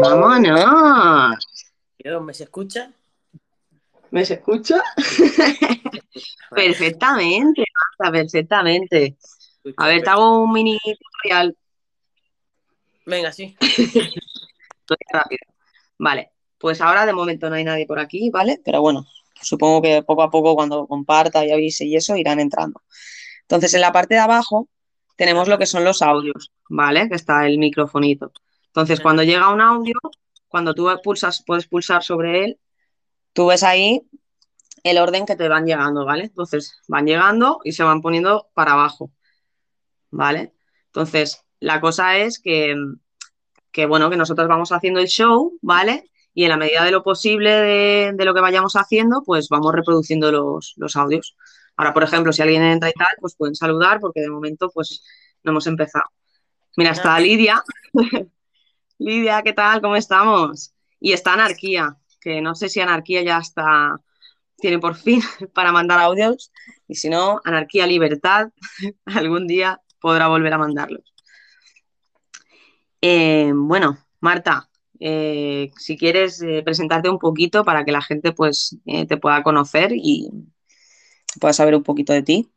[0.00, 1.36] ¡Vámonos!
[2.22, 2.92] ¿Me se escucha?
[4.10, 4.82] ¿Me se escucha?
[6.50, 7.64] perfectamente,
[7.98, 9.16] perfectamente.
[9.76, 11.56] A ver, te hago un mini tutorial.
[13.06, 13.56] Venga, sí.
[15.12, 15.40] rápido.
[15.98, 18.60] Vale, pues ahora de momento no hay nadie por aquí, ¿vale?
[18.64, 19.06] Pero bueno,
[19.40, 22.82] supongo que poco a poco cuando comparta y avise y eso irán entrando.
[23.42, 24.68] Entonces, en la parte de abajo
[25.16, 27.08] tenemos lo que son los audios, ¿vale?
[27.08, 28.32] Que está el microfonito.
[28.68, 29.98] Entonces, cuando llega un audio,
[30.48, 32.60] cuando tú pulsas, puedes pulsar sobre él,
[33.32, 34.08] tú ves ahí
[34.84, 36.24] el orden que te van llegando, ¿vale?
[36.24, 39.10] Entonces, van llegando y se van poniendo para abajo,
[40.10, 40.54] ¿vale?
[40.86, 42.74] Entonces, la cosa es que,
[43.72, 46.10] que bueno, que nosotros vamos haciendo el show, ¿vale?
[46.34, 50.30] Y en la medida de lo posible de, lo que vayamos haciendo, pues vamos reproduciendo
[50.30, 51.36] los, los, audios.
[51.76, 55.02] Ahora, por ejemplo, si alguien entra y tal, pues pueden saludar porque de momento, pues
[55.42, 56.04] no hemos empezado.
[56.76, 57.62] Mira, está Lidia.
[58.98, 59.80] Lidia, ¿qué tal?
[59.80, 60.74] ¿Cómo estamos?
[60.98, 64.00] Y está Anarquía, que no sé si Anarquía ya está,
[64.56, 65.22] tiene por fin
[65.54, 66.50] para mandar audios,
[66.88, 68.48] y si no, Anarquía Libertad,
[69.06, 71.14] algún día podrá volver a mandarlos.
[73.00, 74.68] Eh, bueno, Marta,
[74.98, 79.92] eh, si quieres eh, presentarte un poquito para que la gente pues te pueda conocer
[79.94, 80.28] y
[81.40, 82.50] pueda saber un poquito de ti.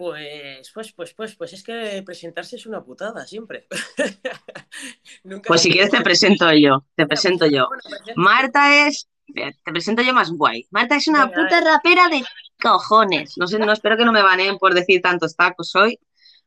[0.00, 3.66] Pues, pues, pues, pues, pues es que presentarse es una putada siempre.
[5.46, 7.68] pues si quieres te presento yo, te presento yo.
[8.16, 10.66] Marta es, te presento yo más guay.
[10.70, 12.24] Marta es una puta rapera de
[12.62, 13.34] cojones.
[13.36, 16.00] No sé, no espero que no me baneen por decir tantos tacos hoy,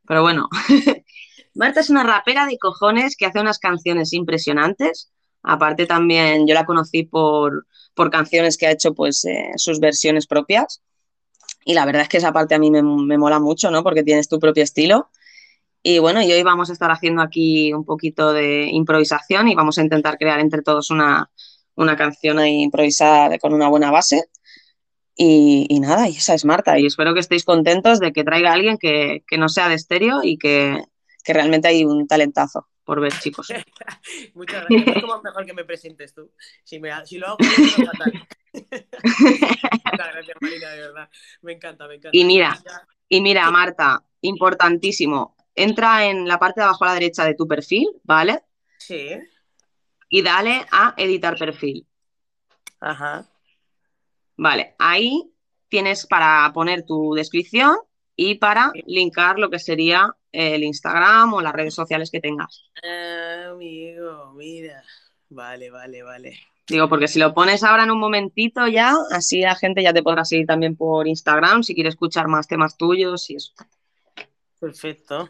[0.07, 0.49] pero bueno.
[1.53, 5.11] Marta es una rapera de cojones que hace unas canciones impresionantes.
[5.43, 10.25] Aparte también yo la conocí por, por canciones que ha hecho pues eh, sus versiones
[10.25, 10.81] propias
[11.65, 13.83] y la verdad es que esa parte a mí me, mola mucho, ¿no?
[13.83, 15.09] Porque tienes tu propio estilo.
[15.81, 19.77] Y bueno, y hoy vamos a estar haciendo aquí un poquito de improvisación y vamos
[19.77, 21.29] a intentar crear entre todos una,
[21.97, 24.25] canción improvisada con una buena base.
[25.15, 26.79] Y, nada, y esa es Marta.
[26.79, 30.23] Y espero que estéis contentos de que traiga a alguien que, no sea de estéreo
[30.23, 30.83] y que,
[31.25, 33.47] realmente hay un talentazo por ver, chicos.
[34.33, 34.97] Muchas gracias.
[34.97, 36.31] Es como mejor que me presentes tú.
[36.63, 37.37] Si, lo hago,
[37.85, 38.27] fatal.
[41.41, 42.17] Me encanta, me encanta.
[42.17, 42.57] Y mira,
[43.09, 45.35] y mira, Marta, importantísimo.
[45.55, 48.41] Entra en la parte de abajo a la derecha de tu perfil, ¿vale?
[48.77, 49.09] Sí.
[50.09, 51.87] Y dale a editar perfil.
[52.79, 53.25] Ajá.
[54.35, 55.31] Vale, ahí
[55.69, 57.77] tienes para poner tu descripción
[58.15, 62.69] y para linkar lo que sería el Instagram o las redes sociales que tengas.
[62.83, 64.83] Ah, amigo, mira.
[65.29, 66.39] Vale, vale, vale.
[66.67, 70.01] Digo, porque si lo pones ahora en un momentito ya, así la gente ya te
[70.01, 73.53] podrá seguir también por Instagram si quiere escuchar más temas tuyos y eso.
[74.59, 75.29] Perfecto.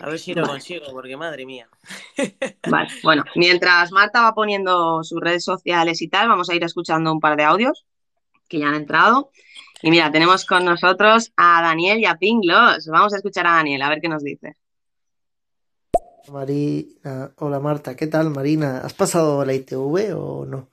[0.00, 1.68] A ver si lo consigo, porque madre mía.
[2.68, 7.12] Vale, bueno, mientras Marta va poniendo sus redes sociales y tal, vamos a ir escuchando
[7.12, 7.84] un par de audios
[8.48, 9.30] que ya han entrado.
[9.82, 12.86] Y mira, tenemos con nosotros a Daniel y a Pinglos.
[12.86, 14.56] Vamos a escuchar a Daniel, a ver qué nos dice.
[16.32, 18.78] Marina, hola Marta, ¿qué tal Marina?
[18.78, 20.70] ¿Has pasado la ITV o no?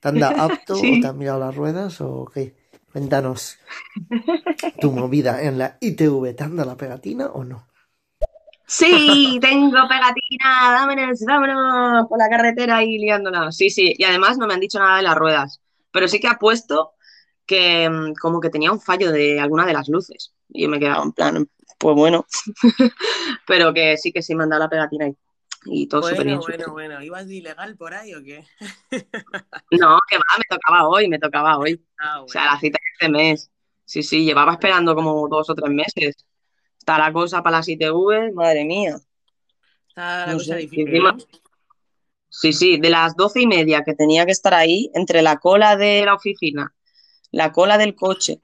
[0.00, 2.56] ¿Te anda apto o te han mirado las ruedas o qué?
[2.92, 3.58] Cuéntanos
[4.80, 7.66] tu movida en la ITV, ¿te anda la pegatina o no?
[8.66, 13.52] Sí, tengo pegatina, vámonos, vámonos por la carretera y liándola.
[13.52, 15.60] Sí, sí, y además no me han dicho nada de las ruedas,
[15.92, 16.92] pero sí que ha puesto
[17.46, 20.34] que mm, como que tenía un fallo de alguna de las luces.
[20.48, 21.48] Y me he quedado en plan,
[21.78, 22.26] pues bueno,
[23.46, 25.16] pero que sí que sí me han dado la pegatina y,
[25.66, 26.40] y todo súper bien.
[26.40, 28.44] Bueno, bueno, ¿ibas de ilegal por ahí o qué?
[29.70, 31.84] no, que va, me tocaba hoy, me tocaba hoy.
[31.98, 33.50] Ah, o sea, la cita de este mes.
[33.84, 36.24] Sí, sí, llevaba esperando como dos o tres meses.
[36.78, 38.96] Está la cosa para las ITV, madre mía.
[39.88, 41.02] Está la cosa difícil.
[42.28, 45.76] Sí, sí, de las doce y media que tenía que estar ahí, entre la cola
[45.76, 46.74] de la oficina,
[47.30, 48.40] la cola del coche,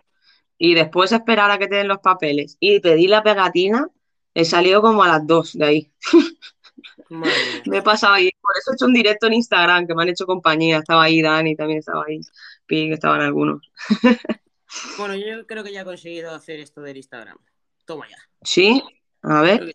[0.62, 3.88] y después esperar a que te den los papeles y pedir la pegatina,
[4.34, 5.92] he salido como a las dos de ahí.
[7.08, 10.10] me he pasado ahí, por eso he hecho un directo en Instagram, que me han
[10.10, 12.20] hecho compañía, estaba ahí Dani, también estaba ahí,
[12.66, 13.70] Ping, estaban algunos.
[14.98, 17.38] bueno, yo creo que ya he conseguido hacer esto del Instagram.
[17.86, 18.18] Toma ya.
[18.42, 18.82] ¿Sí?
[19.22, 19.74] A ver.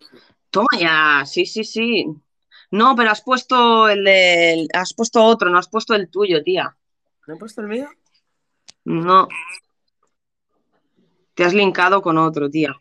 [0.50, 2.06] Toma ya, sí, sí, sí.
[2.70, 4.68] No, pero has puesto el de...
[4.72, 6.76] Has puesto otro, no has puesto el tuyo, tía.
[7.26, 7.88] ¿No he puesto el mío?
[8.84, 9.26] No.
[11.36, 12.74] Te has linkado con otro, tía.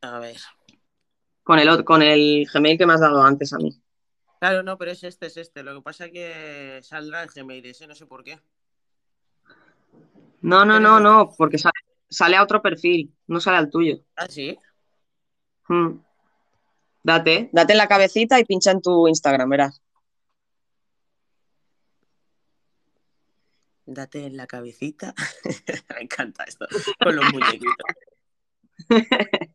[0.00, 0.36] A ver.
[1.42, 3.78] Con el, con el Gmail que me has dado antes a mí.
[4.40, 5.62] Claro, no, pero es este, es este.
[5.62, 8.40] Lo que pasa es que saldrá el Gmail ese, no sé por qué.
[10.40, 13.98] No, no, no, no, porque sale, a otro perfil, no sale al tuyo.
[14.16, 14.58] ¿Ah, sí?
[15.68, 15.98] Hmm.
[17.02, 19.82] Date, date en la cabecita y pincha en tu Instagram, verás.
[23.92, 25.14] Date en la cabecita.
[25.94, 26.66] Me encanta esto.
[27.02, 27.74] Con los muñequitos.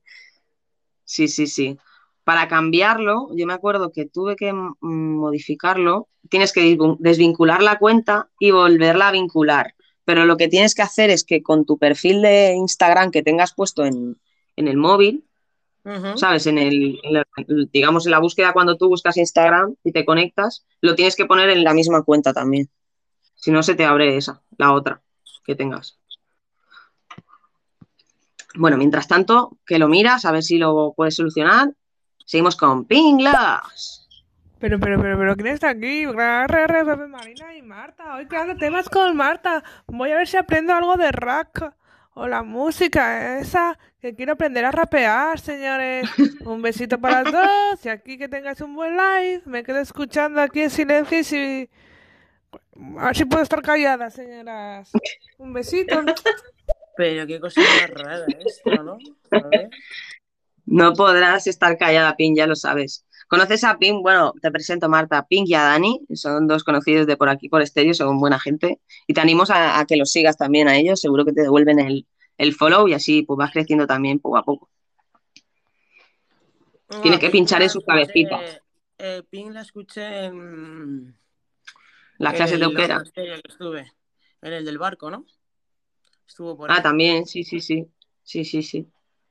[1.03, 1.77] Sí, sí, sí.
[2.23, 4.51] Para cambiarlo, yo me acuerdo que tuve que
[4.81, 6.09] modificarlo.
[6.29, 9.75] Tienes que desvin- desvincular la cuenta y volverla a vincular.
[10.03, 13.53] Pero lo que tienes que hacer es que con tu perfil de Instagram que tengas
[13.53, 14.19] puesto en,
[14.55, 15.25] en el móvil.
[16.17, 16.47] ¿sabes?
[16.47, 20.95] En el, en digamos, en la búsqueda cuando tú buscas Instagram y te conectas, lo
[20.95, 22.67] tienes que poner en la misma cuenta también.
[23.35, 25.01] Si no, se te abre esa, la otra
[25.45, 25.99] que tengas.
[28.55, 31.73] Bueno, mientras tanto, que lo miras, a ver si lo puedes solucionar.
[32.25, 34.07] Seguimos con Pinglas.
[34.59, 36.07] Pero, pero, pero, pero, ¿quién está aquí?
[36.07, 38.15] Marina y Marta.
[38.15, 39.63] Hoy creando temas con Marta.
[39.85, 41.71] Voy a ver si aprendo algo de rock.
[42.17, 46.09] O la música esa, que quiero aprender a rapear, señores.
[46.45, 47.85] Un besito para los dos.
[47.85, 49.41] Y aquí que tengáis un buen live.
[49.45, 51.69] Me quedo escuchando aquí en silencio y si...
[52.97, 54.91] A ver si puedo estar callada, señoras.
[55.37, 55.97] Un besito.
[56.97, 58.97] Pero qué cosa más rara esto, ¿no?
[59.31, 59.69] A ver.
[60.65, 63.05] No podrás estar callada, Ping, ya lo sabes.
[63.27, 64.01] ¿Conoces a Ping?
[64.01, 66.01] Bueno, te presento Marta, Ping y a Dani.
[66.13, 68.79] Son dos conocidos de por aquí, por estéreo, son buena gente.
[69.07, 71.01] Y te animo a, a que los sigas también a ellos.
[71.01, 74.43] Seguro que te devuelven el, el follow y así pues vas creciendo también poco a
[74.43, 74.69] poco.
[77.01, 78.61] Tienes que Ah, pinchar Ping en sus cabecitas.
[78.99, 81.15] eh, Ping la escuché en,
[82.17, 83.03] Las clases de euskera.
[83.43, 83.91] estuve.
[84.41, 85.25] En el del barco, ¿no?
[86.27, 86.77] Estuvo por ahí.
[86.79, 87.87] Ah, también, sí, sí, sí.
[88.23, 88.87] Sí, sí, sí.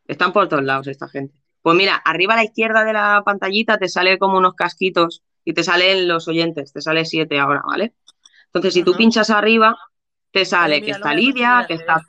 [0.06, 1.34] Están por todos lados esta gente.
[1.62, 5.54] Pues mira, arriba a la izquierda de la pantallita te sale como unos casquitos y
[5.54, 7.94] te salen los oyentes, te sale siete ahora, ¿vale?
[8.46, 9.76] Entonces, si tú pinchas arriba,
[10.30, 12.02] te sale que está Lidia, que está.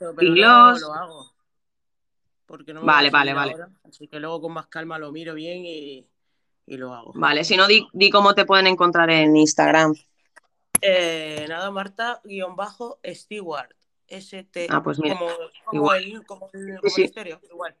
[2.46, 3.52] Porque no me Vale, vale, vale.
[3.52, 6.06] ahora, así que luego con más calma lo miro bien y,
[6.66, 7.12] y lo hago.
[7.14, 9.94] Vale, si no, di, di cómo te pueden encontrar en Instagram.
[10.80, 13.74] Eh, nada, Marta, guion bajo, Stewart.
[14.08, 14.68] ST.
[14.70, 15.30] Ah, pues mira, como,
[15.64, 16.04] como igual.
[16.04, 17.02] el, como el, como sí.
[17.02, 17.76] el estéreo, igual.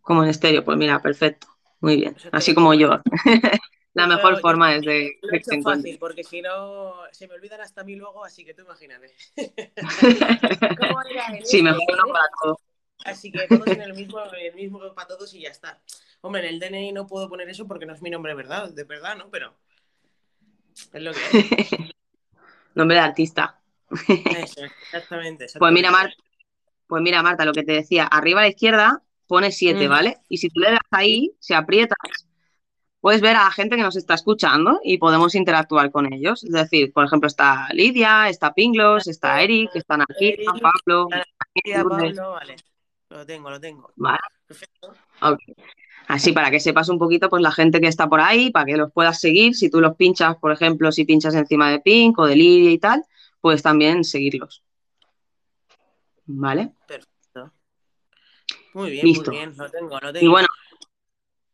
[0.00, 0.64] como en estéreo.
[0.64, 1.46] Pues mira, perfecto.
[1.80, 2.14] Muy bien.
[2.16, 3.00] Eso te Así como yo.
[3.94, 7.26] La Yo mejor yo forma es de, lo he hecho fácil, porque si no se
[7.26, 9.12] me olvidan hasta mí luego, así que tú imagínate.
[10.78, 12.60] ¿Cómo era en Sí, mejor uno para todo.
[13.04, 15.80] Así que todos en el mismo, el mismo para todos y ya está.
[16.20, 18.84] Hombre, en el DNI no puedo poner eso porque no es mi nombre verdad, de
[18.84, 19.30] verdad, ¿no?
[19.30, 19.54] Pero
[20.92, 21.70] es lo que es.
[22.78, 23.58] Nombre de artista.
[23.90, 25.90] Eso, exactamente, Pues mira.
[25.90, 26.14] Marta,
[26.86, 29.90] pues mira, Marta, lo que te decía, arriba a la izquierda pone 7, Ujú.
[29.90, 30.18] ¿vale?
[30.28, 31.98] Y si tú le das ahí, si aprietas,
[33.00, 36.44] puedes ver a la gente que nos está escuchando y podemos interactuar con ellos.
[36.44, 41.08] Es decir, por ejemplo, está Lidia, está Pinglos, está Eric, está Narcisa, Eric, Pablo.
[41.88, 42.56] Pablo, vale.
[43.10, 43.90] Lo tengo, lo tengo.
[43.96, 44.94] Vale, Perfecto.
[46.08, 48.76] Así para que sepas un poquito, pues la gente que está por ahí, para que
[48.76, 49.54] los puedas seguir.
[49.54, 52.78] Si tú los pinchas, por ejemplo, si pinchas encima de Pink o de Lidia y
[52.78, 53.04] tal,
[53.40, 54.62] puedes también seguirlos.
[56.24, 56.72] ¿Vale?
[56.86, 57.52] Perfecto.
[58.74, 59.30] Muy bien, Listo.
[59.30, 60.24] muy bien, lo tengo, lo tengo.
[60.26, 60.48] Y bueno,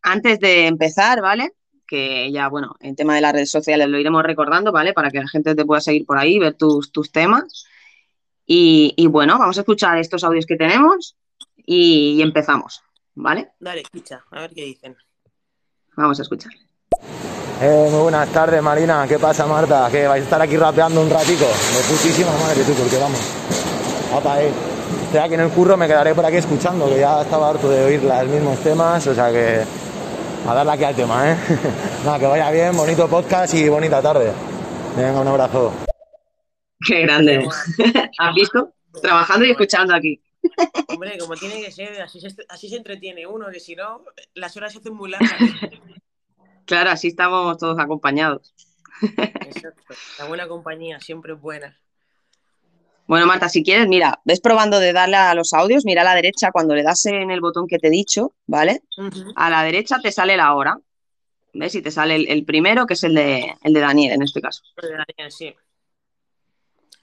[0.03, 1.53] antes de empezar, ¿vale?
[1.87, 4.93] Que ya, bueno, en tema de las redes sociales lo iremos recordando, ¿vale?
[4.93, 7.67] Para que la gente te pueda seguir por ahí, ver tus, tus temas.
[8.47, 11.17] Y, y bueno, vamos a escuchar estos audios que tenemos
[11.57, 12.83] y, y empezamos,
[13.15, 13.53] ¿vale?
[13.61, 14.97] Dale, escucha, a ver qué dicen.
[15.97, 16.53] Vamos a escuchar.
[17.61, 19.07] Eh, muy buenas tardes, Marina.
[19.09, 19.89] ¿Qué pasa, Marta?
[19.91, 21.45] Que vais a estar aquí rapeando un ratico.
[21.45, 23.21] De putísima madre, tú, porque vamos.
[24.13, 24.51] Apa, eh.
[25.05, 27.85] Estoy aquí en el curro, me quedaré por aquí escuchando, que ya estaba harto de
[27.85, 29.63] oír los mismos temas, o sea que
[30.47, 31.37] a darle aquí al tema, ¿eh?
[32.05, 34.33] Nada, que vaya bien, bonito podcast y bonita tarde.
[34.97, 35.73] Venga, un abrazo.
[36.85, 37.47] Qué grande.
[38.19, 38.73] ¿Has visto?
[39.01, 40.21] Trabajando y escuchando aquí.
[40.89, 44.57] Hombre, como tiene que ser, así se, así se entretiene uno, que si no, las
[44.57, 45.33] horas se hacen muy largas.
[46.65, 48.55] Claro, así estamos todos acompañados.
[49.03, 49.95] Exacto.
[50.19, 51.79] La buena compañía siempre es buena.
[53.07, 56.15] Bueno, Marta, si quieres, mira, ves probando de darle a los audios, mira a la
[56.15, 58.83] derecha cuando le das en el botón que te he dicho, ¿vale?
[59.37, 60.79] A la derecha te sale la hora.
[61.53, 61.75] ¿Ves?
[61.77, 64.41] Y te sale el, el primero, que es el de, el de Daniel en este
[64.41, 64.63] caso.
[64.77, 65.55] Lo de Daniel, sí.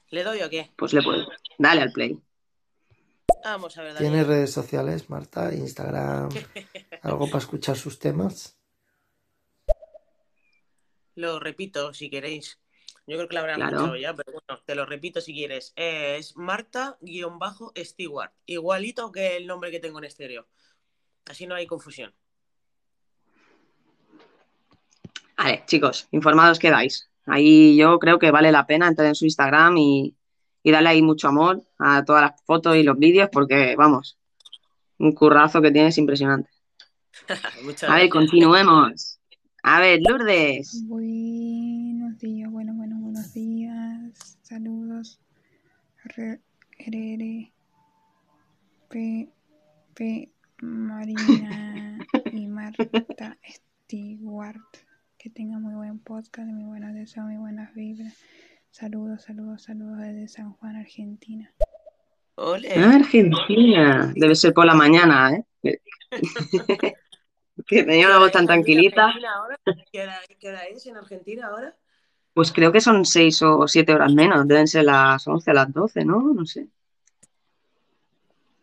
[0.09, 0.71] ¿Le doy o qué?
[0.75, 1.25] Pues le puedes.
[1.57, 2.19] Dale al play.
[3.43, 5.53] Vamos a ver, ¿Tienes redes sociales, Marta?
[5.53, 6.29] Instagram,
[7.01, 8.57] algo para escuchar sus temas.
[11.15, 12.59] Lo repito si queréis.
[13.07, 13.75] Yo creo que lo habrán Claro.
[13.77, 15.73] escuchado ya, pero bueno, te lo repito si quieres.
[15.75, 18.31] Es Marta-Stewart.
[18.45, 20.47] Igualito que el nombre que tengo en estéreo.
[21.25, 22.13] Así no hay confusión.
[25.35, 27.09] Vale, chicos, informados quedáis.
[27.25, 30.15] Ahí yo creo que vale la pena entrar en su Instagram y,
[30.63, 34.17] y darle ahí mucho amor a todas las fotos y los vídeos porque, vamos,
[34.97, 36.49] un currazo que tienes impresionante.
[37.63, 39.19] Muchas A ver, continuemos.
[39.63, 40.83] A ver, Lourdes.
[40.87, 44.37] Buenos días, bueno, bueno, buenos días.
[44.41, 45.19] Saludos.
[46.03, 47.51] RR,
[48.89, 49.29] P,
[49.93, 51.99] P, Marina
[52.31, 54.57] y Marta Stewart.
[55.17, 58.17] Que tengan muy buen podcast, muy buenos deseos, muy buenas vibras.
[58.71, 61.53] Saludos, saludos, saludos desde San Juan, Argentina.
[62.35, 62.71] Ole.
[62.73, 64.13] Ah, Argentina.
[64.15, 65.43] Debe ser por la mañana, ¿eh?
[67.67, 69.05] que tenía una voz tan ¿Qué hora es en tranquilita.
[69.05, 69.59] Argentina ahora?
[69.91, 71.75] ¿Qué hora, qué hora es en Argentina ahora?
[72.33, 74.47] Pues creo que son seis o siete horas menos.
[74.47, 76.21] Deben ser las once, las doce, ¿no?
[76.33, 76.67] No sé.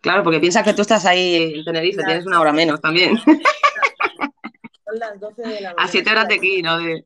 [0.00, 3.18] Claro, porque piensa que tú estás ahí en Tenerife, tienes una hora menos también.
[4.86, 5.74] Son las 12 de la mañana.
[5.76, 6.78] A siete horas de aquí, ¿no?
[6.78, 7.04] De...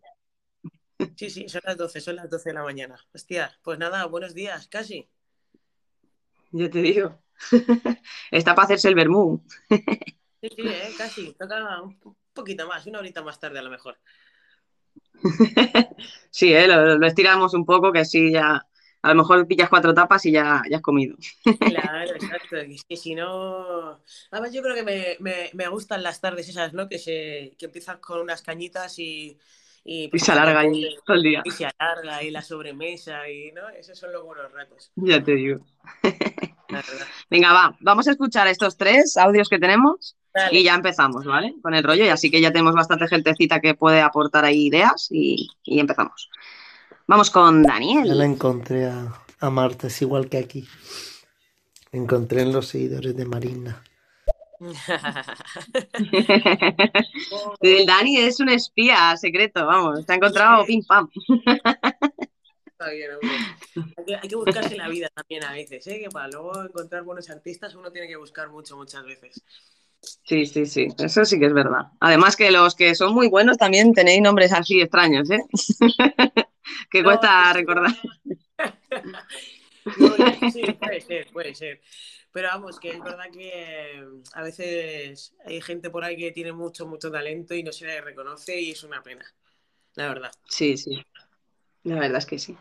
[1.16, 2.96] Sí, sí, son las 12, son las 12 de la mañana.
[3.14, 5.08] Hostia, pues nada, buenos días, casi.
[6.50, 7.18] Yo te digo.
[8.30, 9.42] Está para hacerse el vermú.
[10.40, 11.32] Sí, sí, eh, casi.
[11.34, 11.98] Toca un
[12.32, 13.98] poquito más, una horita más tarde a lo mejor.
[16.30, 16.66] Sí, ¿eh?
[16.66, 18.66] lo, lo estiramos un poco, que así ya.
[19.02, 21.16] A lo mejor pillas cuatro tapas y ya, ya has comido.
[21.58, 22.56] Claro, exacto.
[22.88, 24.00] Que si no.
[24.30, 26.88] Además, yo creo que me, me, me gustan las tardes esas, ¿no?
[26.88, 29.38] Que se que empiezas con unas cañitas y.
[29.84, 31.42] Y, Y pues, se alarga ahí todo el día.
[31.44, 33.68] Y se alarga y la sobremesa y, ¿no?
[33.70, 35.60] Esos son los buenos ratos, Ya te digo.
[36.68, 36.82] la.
[37.30, 40.58] Venga, va, vamos a escuchar estos tres audios que tenemos Dale.
[40.58, 41.54] y ya empezamos, ¿vale?
[41.62, 45.08] Con el rollo, y así que ya tenemos bastante gentecita que puede aportar ahí ideas
[45.10, 46.30] y, y empezamos.
[47.06, 48.20] Vamos con Ya la Daniel.
[48.22, 50.66] encontré a, a Marta, es igual que aquí.
[51.90, 53.82] La encontré en los seguidores de Marina.
[57.60, 61.08] El Dani es un espía secreto, vamos, te ha encontrado pim pam.
[62.66, 63.30] Está bien, hombre.
[63.96, 66.00] Hay que, hay que buscarse la vida también a veces, ¿eh?
[66.00, 69.42] Que para luego encontrar buenos artistas uno tiene que buscar mucho, muchas veces.
[70.24, 71.86] Sí, sí, sí, eso sí que es verdad.
[72.00, 75.42] Además que los que son muy buenos también tenéis nombres así extraños, ¿eh?
[76.90, 77.92] que cuesta recordar.
[79.98, 80.14] No,
[80.52, 81.80] sí, puede ser, puede ser.
[82.32, 86.52] Pero vamos, que es verdad que eh, a veces hay gente por ahí que tiene
[86.52, 89.24] mucho, mucho talento y no se le reconoce y es una pena,
[89.94, 90.32] la verdad.
[90.48, 91.04] Sí, sí,
[91.84, 92.56] la verdad es que sí.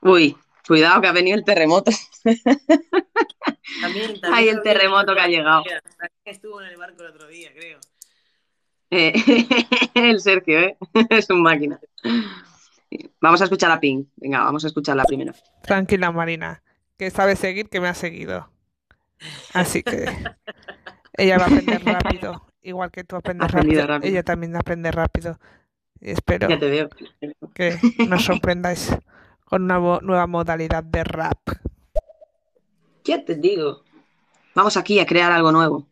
[0.00, 0.36] Uy,
[0.66, 1.90] cuidado que ha venido el terremoto.
[3.80, 5.64] También, también Ay, el terremoto que ha llegado.
[6.24, 7.80] Estuvo en el barco el otro día, creo.
[8.90, 9.12] Eh,
[9.94, 10.76] el Sergio, ¿eh?
[11.10, 11.78] Es un máquina.
[13.20, 14.08] Vamos a escuchar a Pink.
[14.16, 15.32] Venga, vamos a escucharla primero.
[15.62, 16.62] Tranquila, Marina,
[16.96, 18.48] que sabe seguir, que me ha seguido.
[19.54, 20.06] Así que
[21.14, 23.86] ella va a aprender rápido, igual que tú aprendes rápido.
[23.86, 24.10] rápido.
[24.12, 25.38] Ella también aprende rápido.
[26.00, 26.88] Y espero Ya te veo.
[27.54, 28.94] que nos sorprendáis
[29.44, 31.38] con una nueva modalidad de rap.
[33.04, 33.82] Ya te digo.
[34.54, 35.88] Vamos aquí a crear algo nuevo.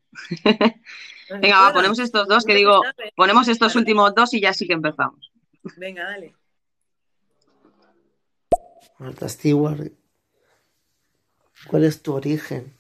[1.40, 2.82] Venga, va, ponemos estos dos que digo,
[3.16, 5.32] ponemos estos últimos dos y ya sí que empezamos.
[5.76, 6.34] Venga, dale.
[8.98, 9.92] Marta Stewart,
[11.66, 12.72] ¿cuál es tu origen?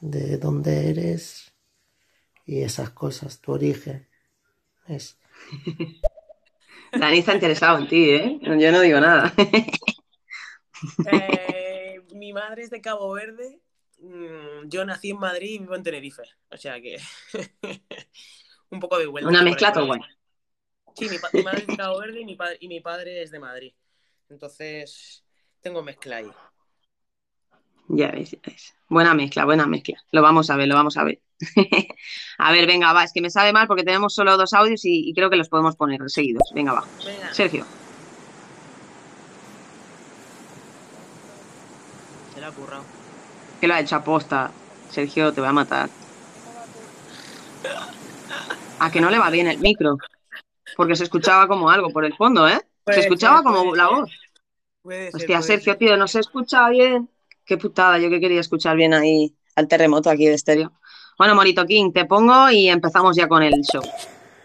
[0.00, 1.52] ¿De dónde eres?
[2.46, 4.08] Y esas cosas, tu origen.
[4.86, 5.18] Es.
[6.92, 8.38] Dani está interesado en ti, ¿eh?
[8.40, 9.32] Yo no digo nada.
[11.10, 13.60] Eh, mi madre es de Cabo Verde.
[13.98, 16.22] Mm, Yo nací en Madrid y vivo en Tenerife.
[16.50, 16.98] O sea que.
[18.70, 19.28] un poco de vuelta.
[19.28, 20.00] Una mezcla todo guay.
[20.94, 23.38] Sí, mi, madre es de Cabo Verde y mi, padre, y mi padre es de
[23.38, 23.72] Madrid.
[24.28, 25.24] Entonces,
[25.60, 26.30] tengo mezcla ahí.
[27.88, 28.74] Ya ves, ya ves.
[28.88, 29.96] Buena mezcla, buena mezcla.
[30.12, 31.20] Lo vamos a ver, lo vamos a ver.
[32.38, 35.08] A ver, venga, va, es que me sabe mal porque tenemos solo dos audios y,
[35.08, 36.50] y creo que los podemos poner seguidos.
[36.54, 36.90] Venga, va.
[37.04, 37.32] Venga.
[37.32, 37.70] Sergio.
[42.28, 42.88] Se la ha currado.
[43.60, 44.58] que lo ha hecho aposta.
[44.88, 45.90] Sergio, te voy a matar.
[48.78, 49.98] A que no le va bien el micro.
[50.76, 52.60] Porque se escuchaba como algo por el fondo, ¿eh?
[52.86, 54.10] Se escuchaba como la voz.
[55.12, 55.78] Hostia, Sergio, ser.
[55.78, 57.10] tío, no se escucha bien.
[57.48, 60.70] Qué putada, yo que quería escuchar bien ahí al terremoto aquí de estéreo.
[61.16, 63.82] Bueno, Morito King, te pongo y empezamos ya con el show.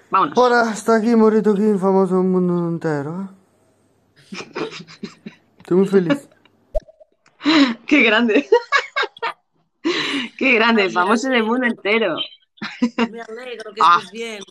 [0.10, 0.38] Vámonos.
[0.38, 3.29] Hola, está aquí Morito King, famoso en el mundo entero.
[4.31, 4.38] ¿eh?
[5.57, 6.29] Estoy muy feliz.
[7.86, 8.48] Qué grande.
[10.38, 12.15] Qué grande, famoso en el mundo entero.
[13.12, 13.98] Me alegro que Ah.
[14.00, 14.43] estés bien.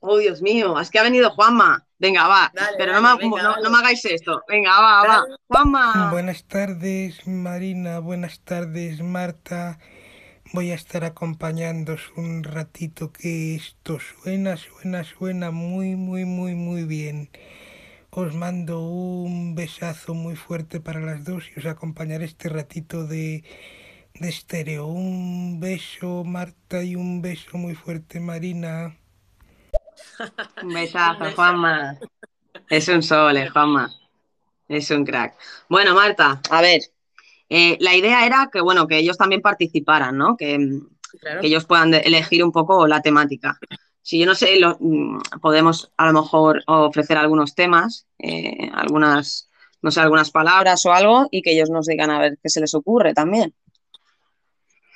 [0.00, 1.84] Oh, Dios mío, es que ha venido Juanma.
[2.04, 2.50] Venga, va.
[2.54, 4.42] Dale, Pero dale, no, me, venga, no- no me hagáis esto.
[4.48, 5.24] Venga, va, va.
[5.48, 6.10] Juanma.
[6.10, 8.00] Buenas tardes, Marina.
[8.00, 9.78] Buenas tardes, Marta.
[10.52, 16.82] Voy a estar acompañándoos un ratito que esto suena, suena, suena muy, muy, muy, muy
[16.84, 17.30] bien.
[18.10, 23.44] Os mando un besazo muy fuerte para las dos y os acompañaré este ratito de,
[24.14, 24.86] de estéreo.
[24.86, 28.96] Un beso, Marta, y un beso muy fuerte, Marina.
[30.62, 31.98] Un besazo, Juanma.
[32.68, 33.90] Es un sole, Juanma.
[34.68, 35.34] Es un crack.
[35.68, 36.80] Bueno, Marta, a ver.
[37.48, 40.36] eh, la idea era que, bueno, que ellos también participaran, ¿no?
[40.36, 40.58] Que,
[41.20, 41.42] Claro.
[41.42, 43.58] que ellos puedan elegir un poco la temática.
[44.00, 49.50] Si yo no sé, lo- mm, podemos a lo mejor ofrecer algunos temas, eh, algunas,
[49.82, 52.60] no sé, algunas palabras o algo, y que ellos nos digan a ver qué se
[52.60, 53.54] les ocurre también.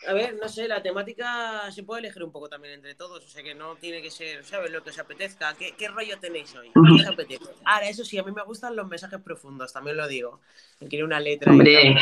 [0.08, 3.28] A ver, no sé, la temática se puede elegir un poco también entre todos, o
[3.28, 4.70] sea que no tiene que ser, ¿sabes?
[4.70, 5.54] Lo que os apetezca.
[5.58, 6.70] ¿Qué, qué rollo tenéis hoy?
[6.72, 7.44] ¿Qué os apetece?
[7.64, 10.40] Ahora, eso sí, a mí me gustan los mensajes profundos, también lo digo.
[10.78, 11.96] Que quiere una letra y Hombre.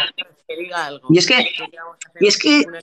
[0.49, 1.09] que diga algo.
[1.11, 1.49] Y es que-
[2.21, 2.81] y es que- una-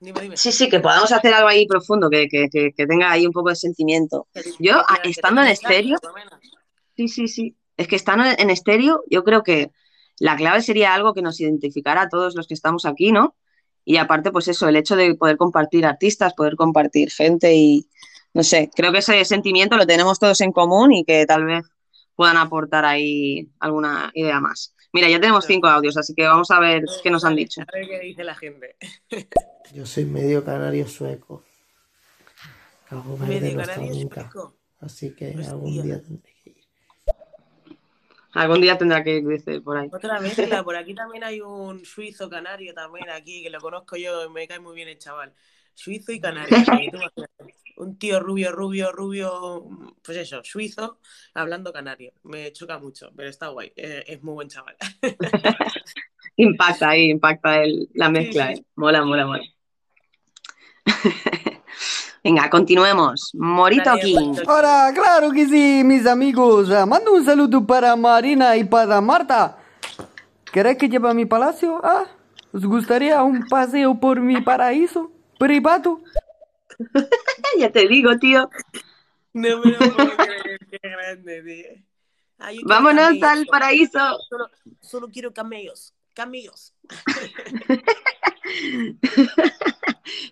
[0.00, 0.36] Dime, dime.
[0.36, 3.32] Sí, sí, que podamos hacer algo ahí profundo, que, que- que- que tenga ahí un
[3.32, 4.26] poco de sentimiento.
[4.58, 5.96] Yo, estando en estéreo.
[6.96, 7.56] Sí, sí, sí.
[7.76, 9.70] Es que estando en estéreo, yo creo que
[10.18, 13.34] la clave sería algo que nos identificara a todos los que estamos aquí, ¿no?
[13.84, 17.88] Y aparte, pues eso, el hecho de poder compartir artistas, poder compartir gente y,
[18.32, 21.64] no sé, creo que ese sentimiento lo tenemos todos en común y que tal vez
[22.16, 24.74] puedan aportar ahí alguna idea más.
[24.92, 27.62] Mira, ya tenemos cinco audios, así que vamos a ver qué nos han dicho.
[27.62, 28.76] A ver qué dice la gente.
[29.72, 31.42] Yo soy medio canario sueco.
[32.90, 34.20] Verde Medio no está canario nunca.
[34.22, 34.54] sueco.
[34.80, 35.50] Así que Hostia.
[35.50, 36.33] algún día tendré.
[38.34, 39.88] Algún día tendrá que ir, dice por ahí.
[39.92, 44.28] Otra mezcla, por aquí también hay un suizo canario también aquí, que lo conozco yo,
[44.30, 45.32] me cae muy bien el chaval.
[45.74, 46.56] Suizo y canario.
[47.76, 49.66] un tío rubio, rubio, rubio,
[50.02, 50.98] pues eso, suizo,
[51.34, 52.12] hablando canario.
[52.24, 53.72] Me choca mucho, pero está guay.
[53.76, 54.76] eh, es muy buen chaval.
[56.36, 58.52] Impacta ahí, impacta el- la mezcla.
[58.52, 58.64] ¿eh?
[58.76, 59.42] Mola, mola, mola.
[62.24, 63.32] Venga, continuemos.
[63.34, 63.90] Morito.
[63.90, 64.42] Morito.
[64.50, 66.70] Hola, claro que sí, mis amigos.
[66.70, 69.58] Ah, Mando un saludo para Marina y para Marta.
[70.50, 71.80] ¿Queréis que lleve a mi palacio?
[71.84, 72.04] Ah,
[72.52, 76.00] ¿os gustaría un paseo por mi paraíso privado?
[77.58, 78.50] Ya te digo, tío.
[79.32, 81.84] No me lo puedo creer, qué grande, tío.
[82.48, 83.28] Quiero Vámonos camellos.
[83.28, 83.98] al paraíso.
[84.28, 86.74] Solo, solo quiero camellos, camellos.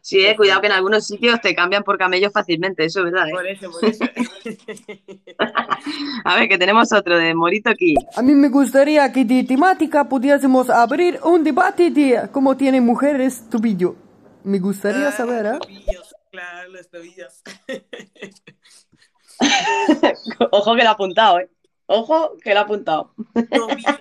[0.03, 3.29] Sí, eh, cuidado que en algunos sitios te cambian por camellos fácilmente, eso es verdad.
[3.29, 3.33] ¿eh?
[3.33, 4.05] Por eso, por eso.
[6.25, 7.97] A ver, que tenemos otro de Morito King.
[8.16, 13.49] A mí me gustaría que de temática pudiésemos abrir un debate de cómo tienen mujeres
[13.49, 13.97] tobillo.
[14.45, 15.59] Me gustaría Ah, saber, ¿eh?
[15.61, 17.42] Tobillos, claro, los tobillos.
[20.51, 21.51] Ojo que lo ha apuntado, ¿eh?
[21.87, 23.14] Ojo que lo ha apuntado.
[23.51, 23.97] Tobillos.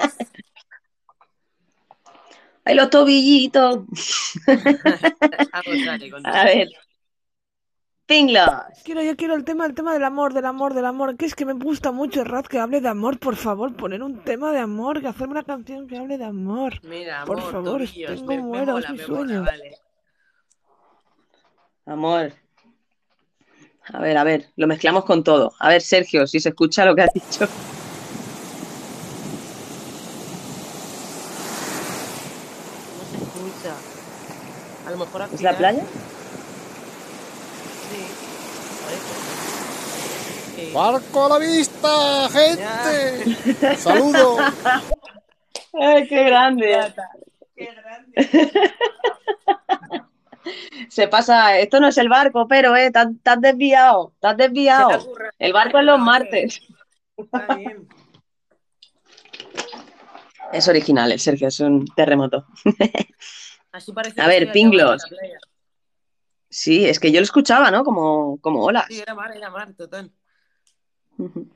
[2.72, 3.80] ¡Ay, los tobillitos!
[6.24, 6.70] A ver.
[8.06, 8.50] Pinglos.
[8.84, 11.18] Quiero, yo quiero el tema, el tema del amor, del amor, del amor.
[11.18, 13.76] Que es que me gusta mucho, Rat, que hable de amor, por favor.
[13.76, 16.74] Poner un tema de amor, que hacerme una canción que hable de amor.
[16.84, 19.44] Mira, Por amor, favor, tobillos, tengo me, me muero, mola, es mi me mola, sueño.
[19.44, 19.76] vale.
[21.86, 22.34] Amor.
[23.94, 25.54] A ver, a ver, lo mezclamos con todo.
[25.60, 27.48] A ver, Sergio, si se escucha lo que has dicho.
[32.96, 33.84] No se escucha.
[34.92, 35.84] A lo mejor al ¿Es la playa?
[40.58, 40.72] Sí.
[40.74, 43.78] ¡Barco a la vista, gente!
[43.78, 44.38] ¡Saludo!
[45.80, 46.94] ¡Ay, qué grande!
[47.56, 48.74] Qué grande.
[50.90, 52.92] Se pasa, esto no es el barco, pero, ¿eh?
[52.92, 55.14] Te has te has desviado, te has Se te desviado.
[55.40, 56.62] El barco es los martes.
[57.16, 57.88] Está bien.
[60.52, 62.46] Es original, el Sergio, es un terremoto.
[63.72, 65.04] Así parece A que ver, Pinglos.
[66.50, 67.84] Sí, es que yo lo escuchaba, ¿no?
[67.84, 68.86] Como, como olas.
[68.88, 70.12] Sí, era mar, era mar, total.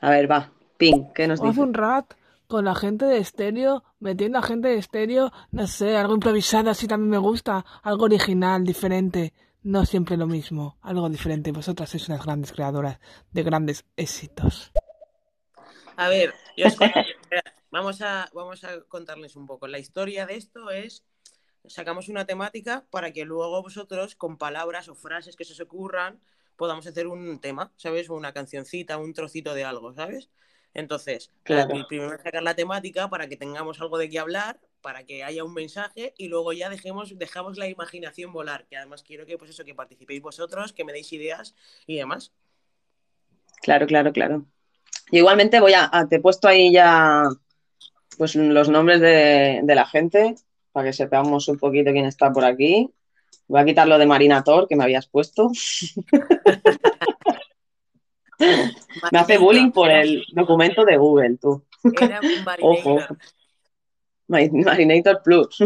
[0.00, 0.52] A ver, va.
[0.76, 1.60] Ping, ¿qué nos dice?
[1.60, 2.14] un rat
[2.46, 6.86] con la gente de estéreo, metiendo a gente de estéreo, no sé, algo improvisado así
[6.86, 11.52] también me gusta, algo original, diferente, no siempre lo mismo, algo diferente.
[11.52, 13.00] Vosotras sois unas grandes creadoras
[13.32, 14.72] de grandes éxitos.
[15.96, 16.76] A ver, yo os
[17.70, 19.66] vamos, a, vamos a contarles un poco.
[19.66, 21.04] La historia de esto es,
[21.68, 26.20] sacamos una temática para que luego vosotros, con palabras o frases que se os ocurran,
[26.56, 28.08] podamos hacer un tema, ¿sabes?
[28.10, 30.28] Una cancioncita, un trocito de algo, ¿sabes?
[30.74, 31.74] Entonces, Claro.
[31.74, 35.24] el primero es sacar la temática para que tengamos algo de qué hablar, para que
[35.24, 39.38] haya un mensaje y luego ya dejemos, dejamos la imaginación volar, que además quiero que
[39.38, 41.54] pues eso, que participéis vosotros, que me deis ideas
[41.86, 42.32] y demás.
[43.62, 44.46] Claro, claro, claro.
[45.10, 47.24] Yo igualmente voy a, a- te he puesto ahí ya
[48.16, 50.34] pues los nombres de, de la gente
[50.72, 52.90] para que sepamos un poquito quién está por aquí.
[53.46, 55.50] Voy a quitar lo de Marina Tor que me habías puesto.
[59.12, 61.64] Me hace bullying por el documento de Google, tú.
[62.00, 63.00] Era un Ojo.
[63.00, 63.18] marinator.
[64.28, 65.58] Ma- Marinator Plus.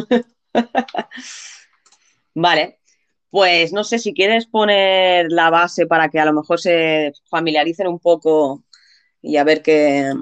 [2.34, 2.78] Vale,
[3.30, 7.86] pues no sé si quieres poner la base para que a lo mejor se familiaricen
[7.88, 8.64] un poco
[9.20, 10.12] y a ver qué.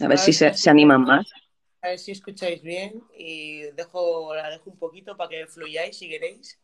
[0.00, 1.26] A ver si se, se animan más.
[1.84, 6.08] A ver si escucháis bien y dejo, la dejo un poquito para que fluyáis si
[6.08, 6.58] queréis.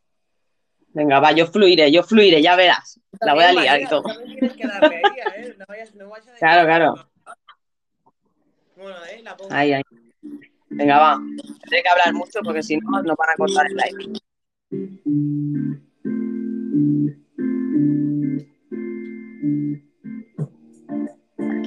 [0.94, 2.98] Venga, va, yo fluiré, yo fluiré, ya verás.
[3.20, 4.02] La voy a liar y todo.
[4.04, 5.56] que ¿eh?
[5.59, 7.11] No vayas, no vayas a Claro, claro.
[8.76, 9.20] Bueno, ¿eh?
[9.22, 9.52] La pongo.
[9.52, 9.83] Ahí, ahí.
[10.70, 11.18] Venga, va.
[11.61, 14.20] Tendré que hablar mucho porque si no, nos van a cortar el live.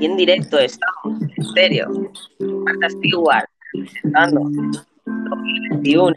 [0.06, 1.88] En directo estamos, en serio.
[2.40, 4.42] Marta Stewart, presentando
[5.06, 6.16] 2021.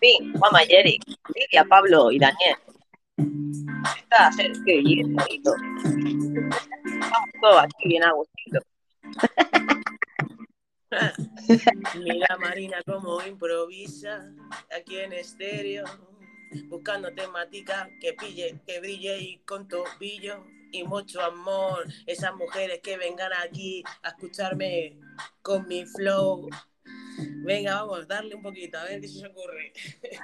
[0.00, 0.98] Sí, Juan Mayeri,
[1.32, 2.56] Lidia, Pablo y Daniel.
[3.98, 5.54] Está Sergio y bonito.
[5.84, 8.60] Estamos todos aquí bien a gustito.
[12.00, 14.28] Mira Marina cómo improvisa
[14.76, 15.84] aquí en estéreo,
[16.68, 21.86] buscando temática que pille, que brille y con tobillo y mucho amor.
[22.06, 24.96] Esas mujeres que vengan aquí a escucharme
[25.42, 26.48] con mi flow.
[27.44, 29.72] Venga, vamos, darle un poquito, a ver qué se os ocurre.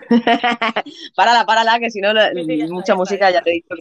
[1.16, 3.74] párala, párala, que si no, Sí, mucha está, música ya ya te he dicho.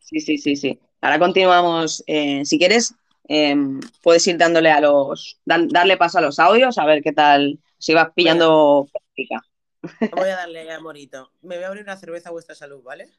[0.00, 0.78] Sí, sí, sí, sí.
[1.00, 2.02] Ahora continuamos.
[2.06, 2.94] eh, si quieres,
[3.28, 3.54] eh,
[4.02, 7.58] puedes ir dándole a los, dan- darle paso a los audios, a ver qué tal,
[7.78, 9.42] si vas pillando práctica.
[9.82, 11.30] Voy a darle amorito.
[11.42, 13.10] Me voy a abrir una cerveza a vuestra salud, ¿vale?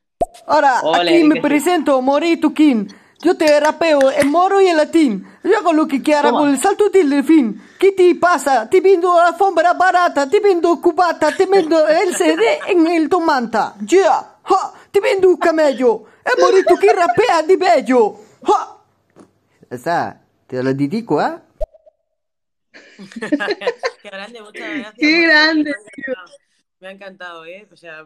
[0.45, 2.88] Ahora, Ole, aquí me presento, Morito King.
[3.22, 5.28] Yo te rapeo en moro y en latín.
[5.43, 6.39] Yo hago lo que quiera Toma.
[6.39, 7.62] con el salto del delfín.
[7.78, 8.69] ¿Qué te pasa?
[8.69, 13.76] Te vendo alfombra barata, te vendo cubata, te vendo el CD en el tomanta.
[13.86, 16.06] Yeah, ha, te vendo un camello.
[16.24, 18.15] Es Morito King rapea di bello.
[18.43, 18.78] Ha.
[19.69, 21.39] Esa, te lo dedico, ¿eh?
[24.02, 24.93] Qué grande, muchas gracias.
[24.98, 26.32] Qué grande, encantado,
[26.80, 27.68] me ha encantado, ¿eh?
[27.72, 28.06] O sea,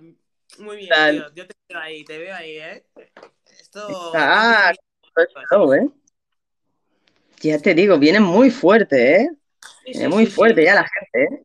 [0.59, 1.33] muy bien, tío.
[1.33, 2.85] Yo te veo ahí, te veo ahí, ¿eh?
[3.59, 4.11] Esto.
[4.15, 4.71] Ah,
[5.49, 5.89] claro, ¿eh?
[7.41, 9.29] Ya te digo, viene muy fuerte, ¿eh?
[9.85, 10.35] Sí, Viene muy sí, sí.
[10.35, 11.43] fuerte ya la gente, ¿eh?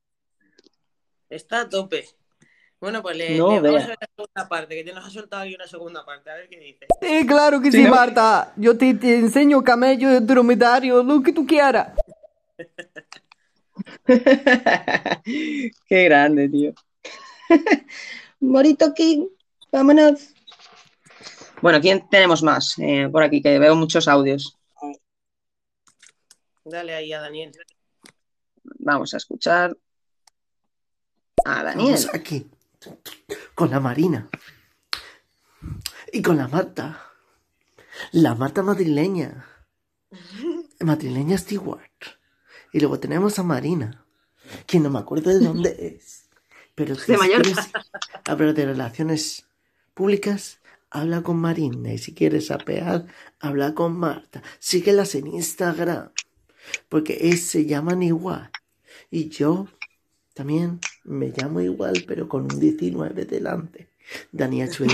[1.28, 2.06] Está a tope.
[2.80, 5.10] Bueno, pues le, No le vamos a ver la segunda parte, que te nos ha
[5.10, 6.86] soltado ahí una segunda parte, a ver qué dice.
[7.00, 7.90] Sí, claro que Sí, sí, ¿no?
[7.90, 8.52] Marta.
[8.56, 11.92] Yo te, te enseño camello, dromedario, lo que tú quieras.
[15.24, 16.74] Qué grande, tío.
[18.40, 19.26] Morito King,
[19.72, 20.34] vámonos.
[21.60, 23.42] Bueno, ¿quién tenemos más eh, por aquí?
[23.42, 24.56] Que veo muchos audios.
[26.64, 27.52] Dale ahí a Daniel.
[28.78, 29.76] Vamos a escuchar
[31.44, 31.94] a Daniel.
[31.94, 32.46] Vamos aquí.
[33.54, 34.28] Con la Marina.
[36.12, 37.10] Y con la Marta.
[38.12, 39.46] La Marta madrileña.
[40.80, 41.80] Madrileña Stewart.
[42.72, 44.04] Y luego tenemos a Marina.
[44.66, 46.16] Que no me acuerdo de dónde es.
[46.78, 47.42] Pero si De Mallorca.
[47.42, 47.70] quieres
[48.24, 49.48] hablar de relaciones
[49.94, 50.60] públicas,
[50.90, 51.92] habla con Marina.
[51.92, 53.06] Y si quieres apear,
[53.40, 54.42] habla con Marta.
[54.60, 56.10] Síguelas en Instagram.
[56.88, 58.50] Porque se llaman igual.
[59.10, 59.66] Y yo
[60.34, 63.88] también me llamo igual, pero con un 19 delante.
[64.30, 64.86] Dani HW.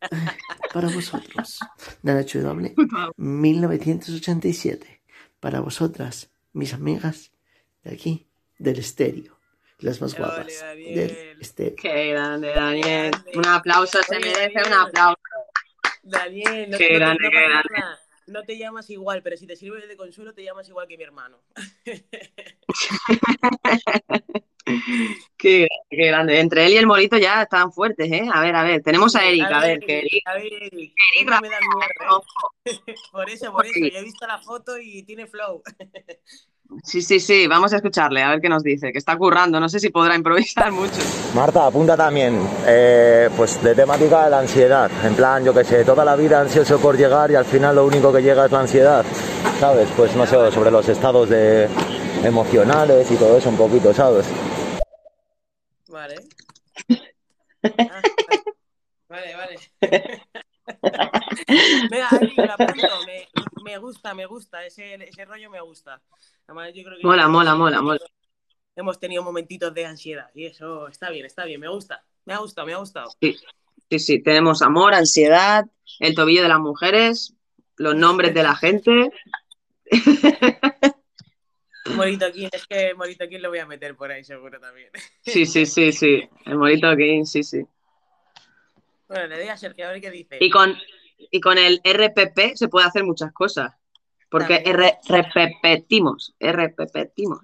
[0.72, 1.58] Para vosotros.
[2.02, 3.12] Dani HW.
[3.18, 5.02] 1987.
[5.40, 7.32] Para vosotras, mis amigas
[7.84, 8.26] de aquí,
[8.58, 9.39] del estéreo.
[9.80, 10.94] Las más guapas Daniel.
[10.94, 11.74] del estéreo.
[11.76, 13.12] Qué grande, Daniel.
[13.34, 14.66] Un aplauso, se Oye, merece Daniel.
[14.66, 15.20] un aplauso.
[16.02, 17.96] Daniel, no, Qué no te- grande, no qué pasa grande.
[18.26, 21.02] No te llamas igual, pero si te sirve de consuelo, te llamas igual que mi
[21.04, 21.42] hermano.
[25.36, 26.38] Qué grande, qué grande.
[26.40, 28.28] Entre él y el Morito ya están fuertes, ¿eh?
[28.32, 28.82] A ver, a ver.
[28.82, 30.22] Tenemos a Eric, a ver, que Eric.
[30.26, 30.72] A ver, Eric.
[30.72, 31.86] Eric Eric me da miedo, ¿eh?
[33.12, 33.74] Por eso, por eso.
[33.74, 33.90] Sí.
[33.90, 35.62] Yo he visto la foto y tiene flow.
[36.84, 39.68] Sí, sí, sí, vamos a escucharle, a ver qué nos dice, que está currando, no
[39.68, 41.00] sé si podrá improvisar mucho.
[41.34, 44.90] Marta, apunta también, eh, pues de temática de la ansiedad.
[45.04, 47.86] En plan, yo que sé, toda la vida ansioso por llegar y al final lo
[47.86, 49.04] único que llega es la ansiedad.
[49.58, 49.88] ¿Sabes?
[49.96, 51.68] Pues no sé, sobre los estados de
[52.24, 54.26] emocionales y todo eso un poquito, ¿sabes?
[55.88, 56.14] Vale.
[57.62, 58.00] Ah,
[59.06, 60.22] vale, vale.
[61.90, 62.08] Venga,
[62.54, 62.88] apunto.
[63.06, 63.28] Me,
[63.62, 64.64] me gusta, me gusta.
[64.64, 66.00] Ese, ese rollo me gusta.
[66.46, 68.00] Además, yo creo que Mola, mola, mola, mola.
[68.76, 72.04] hemos tenido momentitos de ansiedad y eso está bien, está bien, me gusta.
[72.24, 73.10] Me ha gustado, me ha gustado.
[73.20, 73.36] Sí,
[73.88, 75.66] sí, sí, tenemos amor, ansiedad,
[75.98, 77.34] el tobillo de las mujeres,
[77.76, 79.10] los nombres de la gente.
[81.96, 84.90] Morito King, es que Morito King lo voy a meter por ahí seguro también.
[85.22, 87.64] Sí, sí, sí, sí, el Morito King, sí, sí.
[89.10, 90.38] Bueno, le doy a Sergio a ver qué dice.
[90.40, 90.72] Y con,
[91.18, 93.72] y con el RPP se puede hacer muchas cosas.
[94.30, 97.40] Porque re- repetimos, repetimos.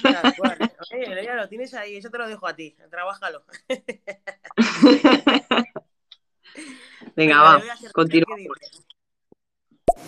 [0.00, 0.56] Tal cual.
[0.94, 2.76] Oye, ya lo tienes ahí, eso te lo dejo a ti.
[2.88, 3.42] Trabájalo.
[7.16, 8.36] Venga, va, le voy a hacer- continúa.
[8.36, 8.84] ¿qué dices?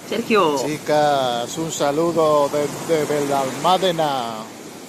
[0.09, 4.45] Sergio, Chicas, un saludo desde Belalmádena.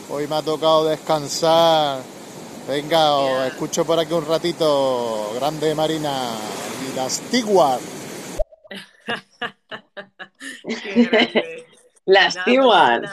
[0.09, 2.03] Hoy me ha tocado descansar.
[2.67, 5.33] Venga, os escucho por aquí un ratito.
[5.35, 6.35] Grande Marina
[6.89, 7.81] y las grande.
[12.05, 13.05] las Stewart.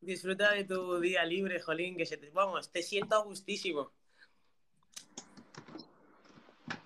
[0.00, 2.28] Disfruta de tu día libre, Jolín, que se te...
[2.30, 3.90] Vamos, te siento a gustísimo.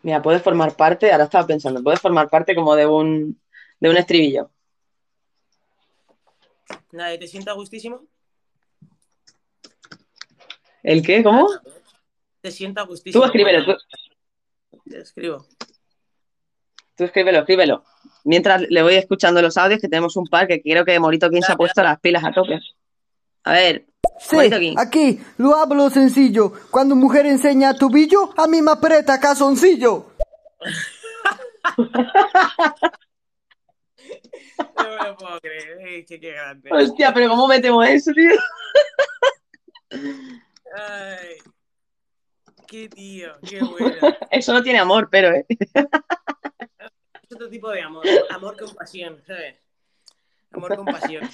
[0.03, 3.41] Mira, puedes formar parte, ahora estaba pensando, puedes formar parte como de un,
[3.81, 4.51] de un estribillo.
[6.93, 8.07] Nada, te siento a gustísimo.
[10.83, 11.23] ¿El qué?
[11.23, 11.49] ¿Cómo?
[12.40, 13.22] Te siento a gustísimo.
[13.22, 13.77] Tú escríbelo, tú,
[14.90, 15.46] Te escribo.
[16.96, 17.85] tú escríbelo, escríbelo.
[18.24, 21.42] Mientras le voy escuchando los audios, que tenemos un par que creo que Morito King
[21.42, 22.61] se ha puesto las pilas a tope.
[23.44, 23.87] A ver,
[24.20, 24.74] Sí, Morito King.
[24.79, 26.53] aquí lo hablo sencillo.
[26.70, 30.07] Cuando mujer enseña tubillo, a mí me aprieta calzoncillo.
[34.77, 36.05] No me lo puedo creer.
[36.07, 36.70] qué, qué grande.
[36.72, 38.31] Hostia, pero ¿cómo metemos eso, tío?
[40.74, 41.37] Ay.
[42.69, 43.97] Qué tío, qué bueno.
[44.31, 45.47] Eso no tiene amor, pero, ¿eh?
[45.49, 48.05] Es otro tipo de amor.
[48.31, 49.57] Amor con pasión, ¿sabes?
[50.53, 51.29] Amor con pasión.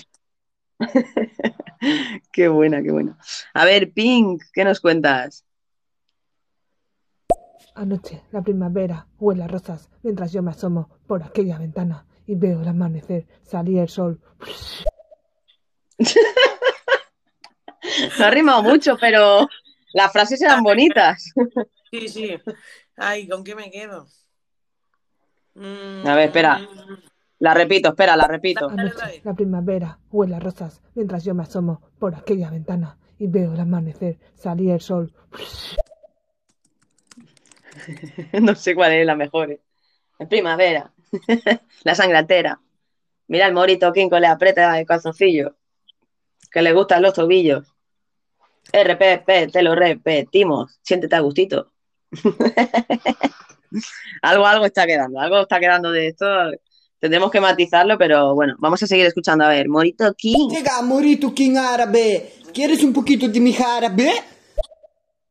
[2.33, 3.19] Qué buena, qué buena.
[3.53, 5.45] A ver, Pink, ¿qué nos cuentas?
[7.75, 12.63] Anoche, la primavera huele a rosas mientras yo me asomo por aquella ventana y veo
[12.63, 14.21] el amanecer, salir el sol.
[18.19, 19.47] No ha rimado mucho, pero
[19.95, 21.33] las frases eran bonitas.
[21.91, 22.31] Sí, sí.
[22.97, 24.09] Ay, ¿con qué me quedo?
[25.55, 26.61] Mm, A ver, espera.
[27.39, 28.69] La repito, espera, la repito.
[29.23, 33.61] La primavera huele a rosas mientras yo me asomo por aquella ventana y veo el
[33.61, 35.15] amanecer, salir el sol.
[38.43, 39.53] No sé cuál es la mejor.
[39.53, 39.61] ¿eh?
[40.19, 40.93] En primavera.
[41.85, 42.61] La sangratera.
[43.29, 45.55] Mira el morito King le aprieta el calzoncillo.
[46.51, 47.74] Que le gustan los tobillos.
[48.75, 50.79] RPP, te lo repetimos.
[50.83, 51.71] Siéntete a gustito.
[54.23, 55.21] algo, algo está quedando.
[55.21, 56.27] Algo está quedando de esto.
[56.99, 59.45] Tendremos que matizarlo, pero bueno, vamos a seguir escuchando.
[59.45, 60.49] A ver, Morito King.
[60.51, 62.35] Llega Morito King árabe.
[62.53, 64.13] ¿Quieres un poquito de mi jarabe?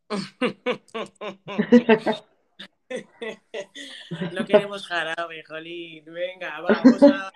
[4.34, 6.06] No queremos jarabe, Jolín.
[6.06, 7.32] Venga, vamos a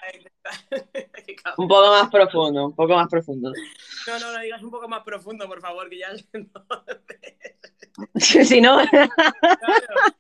[1.44, 1.56] cabrón.
[1.58, 3.52] Un poco más profundo, un poco más profundo.
[4.08, 6.16] No, no, lo digas un poco más profundo, por favor, que ya
[8.46, 9.10] si no, Claro,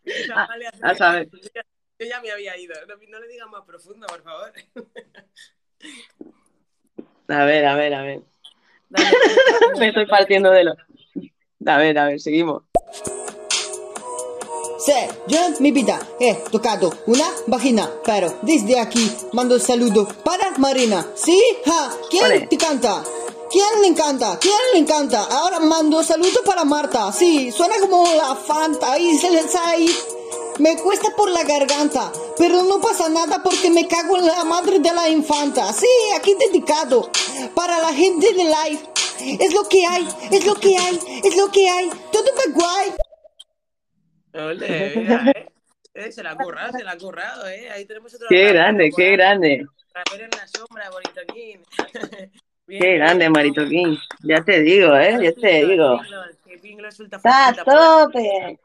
[0.04, 1.30] que ya vale hacer- a saber.
[1.32, 1.62] Yo ya,
[2.00, 2.74] yo ya me había ido.
[2.88, 4.52] No, no le digas más profundo, por favor.
[7.30, 8.22] a ver, a ver, a ver.
[8.90, 9.18] Dale,
[9.80, 10.76] Me estoy partiendo de lo.
[11.66, 12.64] A ver, a ver, seguimos.
[14.78, 14.94] Sí,
[15.28, 21.06] yo en mi vida he tocado una vagina, pero desde aquí mando saludo para Marina.
[21.16, 21.42] ¿Sí?
[21.66, 23.04] Ja, ¿quién te canta?
[23.50, 24.38] ¿Quién le encanta?
[24.40, 25.24] ¿Quién le encanta?
[25.24, 27.12] Ahora mando saludo para Marta.
[27.12, 29.90] Sí, suena como la Fanta y se les ahí.
[30.60, 34.80] Me cuesta por la garganta, pero no pasa nada porque me cago en la madre
[34.80, 35.72] de la infanta.
[35.74, 37.10] Sí, aquí dedicado
[37.56, 38.80] para la gente de live.
[39.40, 41.90] Es lo que hay, es lo que hay, es lo que hay.
[42.12, 43.07] Todo va guay.
[44.34, 45.48] Ole, mira, ¿eh?
[45.94, 47.70] Eh, Se la ha currado, se la ha currado, ¿eh?
[47.72, 48.28] Ahí tenemos otro.
[48.30, 49.12] Qué grande, qué ahí.
[49.14, 49.66] grande.
[49.94, 51.58] Rapero en la sombra, bonito King.
[52.68, 53.00] Bien, Qué bien.
[53.00, 53.96] grande, Marito King.
[54.24, 55.18] Ya te digo, ¿eh?
[55.24, 56.02] Ya te digo.
[56.44, 58.60] Que ¡Está a tope!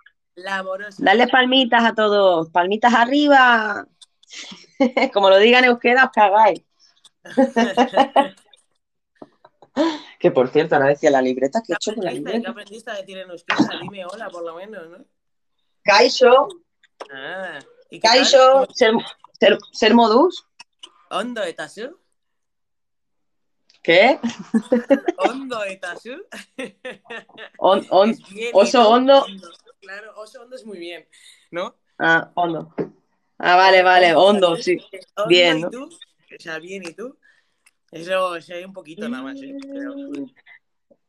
[0.98, 2.51] Dale palmitas a todos.
[2.51, 3.87] Palmitas arriba.
[5.12, 6.62] Como lo digan euskera, os cagáis.
[10.18, 12.40] Que por cierto, ahora decía la libreta, ¿qué he ¿Qué hecho con la aprendiste?
[12.40, 12.51] ¿Qué libreta?
[12.51, 13.79] aprendiste a decir en euskera?
[13.81, 15.05] Dime hola, por lo menos, ¿no?
[15.85, 16.49] Kaisho,
[17.12, 17.59] Ah,
[17.90, 18.01] ¿y
[19.73, 20.47] ser modus.
[21.11, 21.42] ¿Ondo?
[23.83, 24.18] ¿Qué?
[25.18, 26.25] ¿Ondo etasu?
[27.59, 29.27] On, on, Es bien, oso hondo.
[29.81, 31.07] Claro, oso hondo es muy bien,
[31.51, 31.75] ¿no?
[31.99, 32.73] Ah, hondo.
[33.38, 34.79] Ah, vale, vale, hondo, sí.
[35.29, 35.85] Bien, ¿y tú?
[35.87, 37.18] O sea, bien, ¿y tú?
[37.90, 39.57] Eso, eso hay un poquito nada más, ¿eh?
[39.61, 39.95] Pero-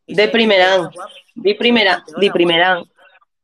[0.08, 2.00] De primerán.
[2.08, 2.34] Hola, di guapa.
[2.34, 2.84] primerán.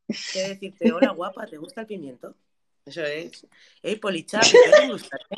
[0.09, 2.33] Sé decirte, hola guapa, ¿te gusta el pimiento?
[2.85, 3.45] Eso es.
[3.83, 5.17] Ey, Polichap, ¿qué te gusta?
[5.29, 5.35] eh?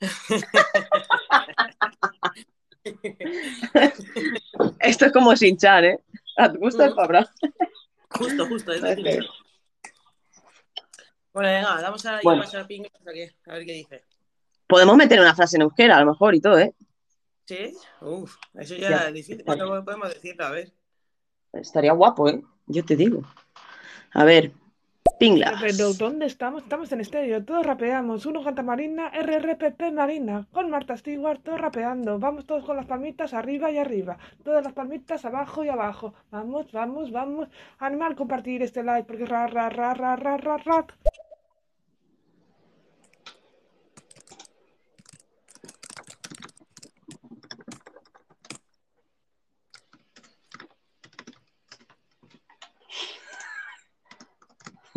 [4.80, 5.98] Esto es como Sinchan, ¿eh?
[6.36, 6.94] ¿Te gusta el.
[6.94, 7.28] Fabra?
[8.10, 8.72] Justo, justo.
[8.72, 8.88] Es Ok.
[8.96, 9.26] decir,
[11.32, 12.42] Bueno, venga, vamos a ir Bueno.
[12.42, 14.04] a pasar pingos aquí, a ver qué dice.
[14.66, 16.74] Podemos meter una frase en euskera, a lo mejor, y todo, ¿eh?
[17.44, 17.76] ¿Sí?
[18.00, 19.08] Uf, eso ya, Ya.
[19.08, 19.44] es difícil.
[19.44, 20.46] ¿Cuándo podemos decirlo?
[20.46, 20.72] A ver.
[21.52, 22.42] Estaría guapo, ¿eh?
[22.66, 23.22] Yo te digo.
[24.12, 24.52] A ver,
[25.20, 25.60] pinglas.
[25.60, 26.64] Pero ¿dónde estamos?
[26.64, 28.26] Estamos en estéreo, todos rapeamos.
[28.26, 32.18] Uno canta Marina, RRPP Marina, con Marta Stewart, todos rapeando.
[32.18, 34.18] Vamos todos con las palmitas arriba y arriba.
[34.42, 36.14] Todas las palmitas abajo y abajo.
[36.30, 37.48] Vamos, vamos, vamos.
[37.78, 40.86] Animal, compartir este like porque ra, ra, ra, ra, ra, ra, ra.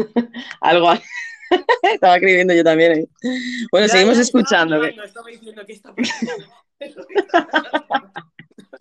[0.61, 0.91] Algo.
[1.83, 2.91] Estaba escribiendo yo también.
[2.93, 3.05] ahí.
[3.71, 4.83] Bueno, Ya, seguimos ya, escuchando.
[4.83, 5.93] Estaba, que- estaba diciendo que está.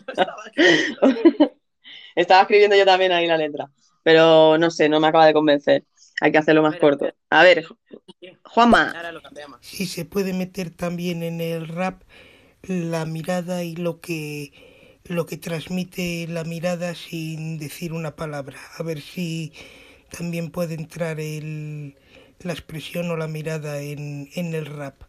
[0.08, 1.00] Estaba escribiendo.
[2.14, 3.70] Estaba escribiendo yo también ahí la letra.
[4.02, 5.84] Pero no sé, no me acaba de convencer.
[6.20, 7.14] Hay que hacerlo más Espera, corto.
[7.30, 7.64] A ver,
[8.44, 9.58] Juanma, Ahora lo cambiamos.
[9.62, 12.02] Sí, se puede meter también en el rap
[12.62, 14.52] la mirada y lo que
[15.04, 18.58] lo que transmite la mirada sin decir una palabra.
[18.78, 19.52] A ver si
[20.16, 21.96] también puede entrar el,
[22.40, 25.02] la expresión o la mirada en, en el rap.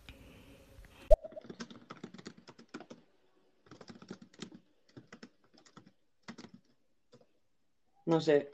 [8.06, 8.52] no sé.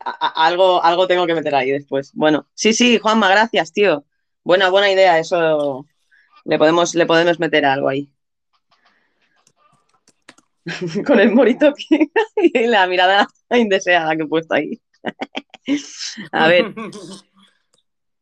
[0.00, 2.12] Algo, algo tengo que meter ahí después.
[2.14, 4.04] Bueno, sí, sí, Juanma, gracias, tío.
[4.44, 5.18] Buena, buena idea.
[5.18, 5.86] Eso
[6.44, 8.10] le podemos, le podemos meter algo ahí.
[11.06, 11.74] Con el morito
[12.36, 14.80] y la mirada indeseada que he puesto ahí.
[16.32, 16.74] A ver,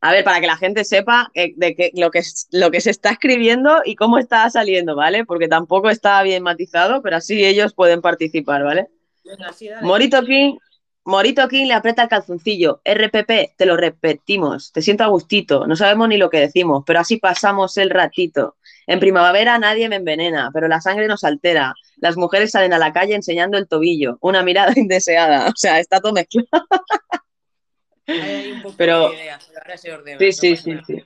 [0.01, 2.91] a ver, para que la gente sepa eh, de qué, lo que, lo que se
[2.91, 5.25] está escribiendo y cómo está saliendo, ¿vale?
[5.25, 8.89] Porque tampoco está bien matizado, pero así ellos pueden participar, ¿vale?
[9.83, 10.59] Morito King,
[11.05, 12.81] Morito King le aprieta el calzoncillo.
[12.85, 14.71] RPP, te lo repetimos.
[14.73, 15.67] Te siento a gustito.
[15.67, 18.57] No sabemos ni lo que decimos, pero así pasamos el ratito.
[18.87, 21.75] En primavera nadie me envenena, pero la sangre nos altera.
[21.97, 24.19] Las mujeres salen a la calle enseñando el tobillo.
[24.21, 25.49] Una mirada indeseada.
[25.49, 26.49] O sea, está todo mezclado.
[28.07, 30.19] Hay un poco Pero- de ideas, pero ahora se ordena.
[30.19, 31.05] Sí, sí, sí, sí.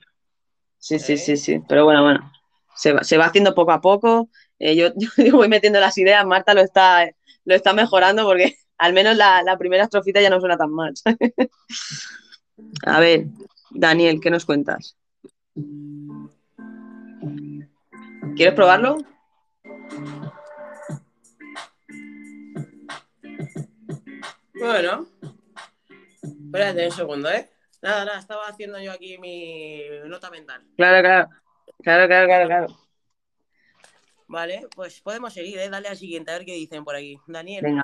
[0.77, 1.61] Sí, sí, sí, sí.
[1.67, 2.31] Pero bueno, bueno.
[2.75, 4.29] Se va, se va haciendo poco a poco.
[4.59, 6.25] Eh, yo, yo voy metiendo las ideas.
[6.25, 7.09] Marta lo está,
[7.45, 10.93] lo está mejorando porque al menos la, la primera estrofita ya no suena tan mal.
[12.85, 13.25] A ver,
[13.71, 14.97] Daniel, ¿qué nos cuentas?
[18.35, 18.97] ¿Quieres probarlo?
[24.61, 25.07] Bueno.
[26.21, 27.49] Espérate un segundo, ¿eh?
[27.81, 30.61] Nada, nada, estaba haciendo yo aquí mi nota mental.
[30.77, 31.29] Claro, claro.
[31.81, 32.77] Claro, claro, claro, claro.
[34.27, 35.67] Vale, pues podemos seguir, ¿eh?
[35.67, 37.19] Dale al siguiente, a ver qué dicen por aquí.
[37.25, 37.63] Daniel.
[37.63, 37.83] Venga.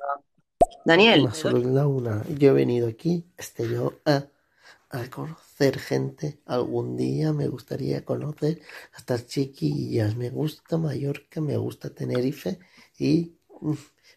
[0.86, 2.24] Daniel, Más solo la una.
[2.30, 4.26] Yo he venido aquí, este yo, a,
[4.92, 6.40] a conocer gente.
[6.46, 8.62] Algún día me gustaría conocer
[8.94, 10.16] a estas chiquillas.
[10.16, 12.60] Me gusta Mallorca, me gusta Tenerife
[13.00, 13.74] y mm,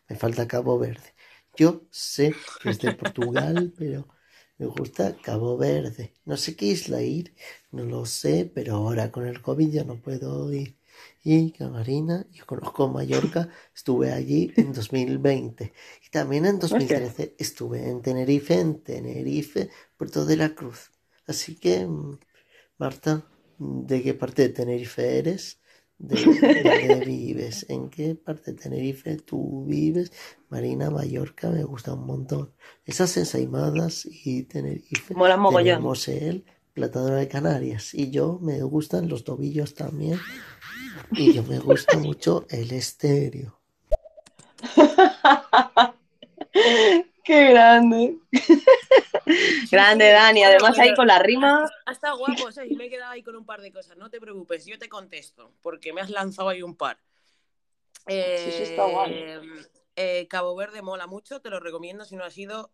[0.09, 1.15] me falta Cabo Verde.
[1.57, 4.09] Yo sé que es de Portugal, pero
[4.59, 6.15] me gusta Cabo Verde.
[6.25, 7.35] No sé qué isla ir,
[7.73, 10.77] no lo sé, pero ahora con el COVID ya no puedo ir.
[11.23, 15.73] Y Camarina, yo conozco Mallorca, estuve allí en 2020
[16.07, 20.91] y también en 2013 estuve en Tenerife, en Tenerife, Puerto de la Cruz.
[21.27, 22.19] Así que, mm,
[22.79, 23.27] Marta,
[23.59, 25.61] ¿de qué parte de Tenerife eres?
[25.99, 27.67] ¿De dónde vives?
[27.69, 30.13] ¿En qué parte de Tenerife tú vives?
[30.51, 32.53] Marina, Mallorca, me gusta un montón.
[32.85, 35.15] Esas ensaimadas y Tenerife.
[35.15, 35.65] mola mogollón.
[35.77, 40.19] Tenemos el platadero de Canarias y yo me gustan los tobillos también
[41.13, 43.61] y yo me gusta mucho el estéreo.
[47.23, 48.17] Qué grande.
[49.71, 50.43] grande, Dani.
[50.43, 51.71] Además ahí con la rima.
[51.87, 52.73] Ha estado guapo, ¿sabes?
[52.73, 53.97] Y me he quedado ahí con un par de cosas.
[53.97, 56.99] No te preocupes, yo te contesto, porque me has lanzado ahí un par.
[58.09, 59.39] Sí, sí, está guay.
[59.97, 62.73] Eh, Cabo Verde mola mucho, te lo recomiendo si no has ido.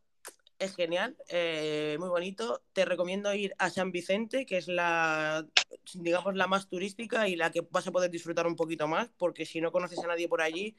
[0.59, 2.63] Es genial, eh, muy bonito.
[2.73, 5.47] Te recomiendo ir a San Vicente, que es la,
[5.95, 9.45] digamos, la más turística y la que vas a poder disfrutar un poquito más, porque
[9.45, 10.75] si no conoces a nadie por allí,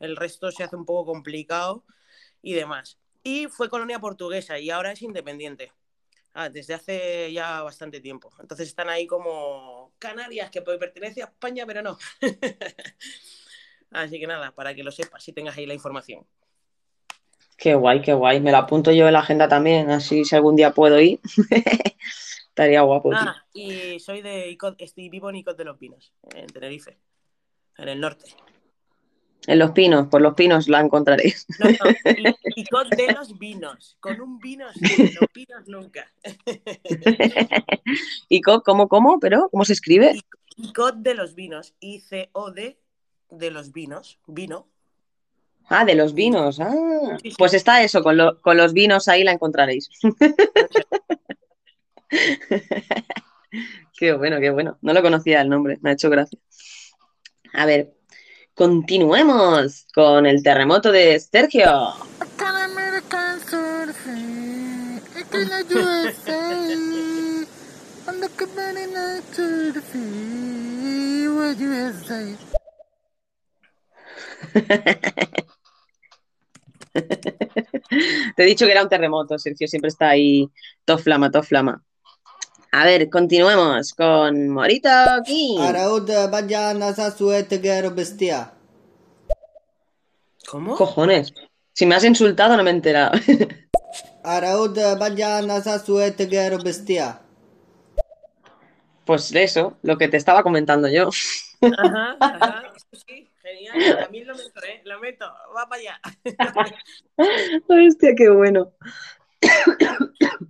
[0.00, 1.84] el resto se hace un poco complicado
[2.42, 2.98] y demás.
[3.22, 5.72] Y fue colonia portuguesa y ahora es independiente.
[6.34, 8.32] Ah, desde hace ya bastante tiempo.
[8.40, 11.98] Entonces están ahí como Canarias, que pertenece a España, pero no.
[13.92, 16.26] Así que nada, para que lo sepas, si tengas ahí la información.
[17.56, 18.40] Qué guay, qué guay.
[18.40, 21.20] Me la apunto yo en la agenda también, así si algún día puedo ir.
[22.48, 23.10] Estaría guapo.
[23.10, 23.18] tío.
[23.18, 26.98] Ah, y soy de Icod, estoy vivo en Icod de los Pinos, en Tenerife,
[27.78, 28.26] en el norte.
[29.46, 31.46] En los pinos, por los pinos la encontraréis.
[31.58, 31.74] No, no,
[32.56, 36.12] Icod de los Vinos, con un vino sí, los pinos nunca.
[38.28, 39.18] ¿Y co- cómo, cómo?
[39.18, 40.20] ¿Pero cómo se escribe?
[40.58, 42.78] Icod de los Vinos, I-C-O-D
[43.32, 44.18] de los vinos.
[44.26, 44.66] Vino.
[45.68, 46.60] Ah, de los vinos.
[46.60, 49.88] Ah, pues está eso, con, lo- con los vinos ahí la encontraréis.
[53.98, 54.78] Qué bueno, qué bueno.
[54.82, 56.38] No lo conocía el nombre, me ha hecho gracia.
[57.52, 57.94] A ver,
[58.54, 61.70] continuemos con el terremoto de Sergio.
[78.36, 80.48] Te he dicho que era un terremoto, Sergio siempre está ahí,
[80.84, 81.82] todo flama, todo flama.
[82.74, 84.88] A ver, continuemos con Morito
[85.26, 85.60] King.
[85.60, 88.54] Araud vaya nasa suete bestia.
[90.48, 90.74] ¿Cómo?
[90.76, 91.34] Cojones.
[91.74, 93.12] Si me has insultado no me he enterado.
[94.24, 96.26] Araud vaya nasa suete
[96.64, 97.20] bestia.
[99.04, 101.10] Pues eso, lo que te estaba comentando yo.
[101.76, 102.72] Ajá, ajá.
[102.92, 103.28] Sí, sí,
[103.70, 103.98] genial.
[104.00, 104.80] También lo meto, ¿eh?
[104.84, 105.26] Lo meto.
[105.56, 106.00] Va para allá.
[107.68, 108.72] Hostia, qué bueno.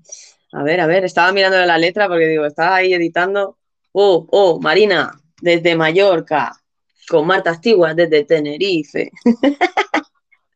[0.55, 3.57] A ver, a ver, estaba mirando la letra porque digo, estaba ahí editando.
[3.93, 5.11] Oh, oh, Marina,
[5.41, 6.53] desde Mallorca,
[7.09, 9.11] con Marta Astigua desde Tenerife.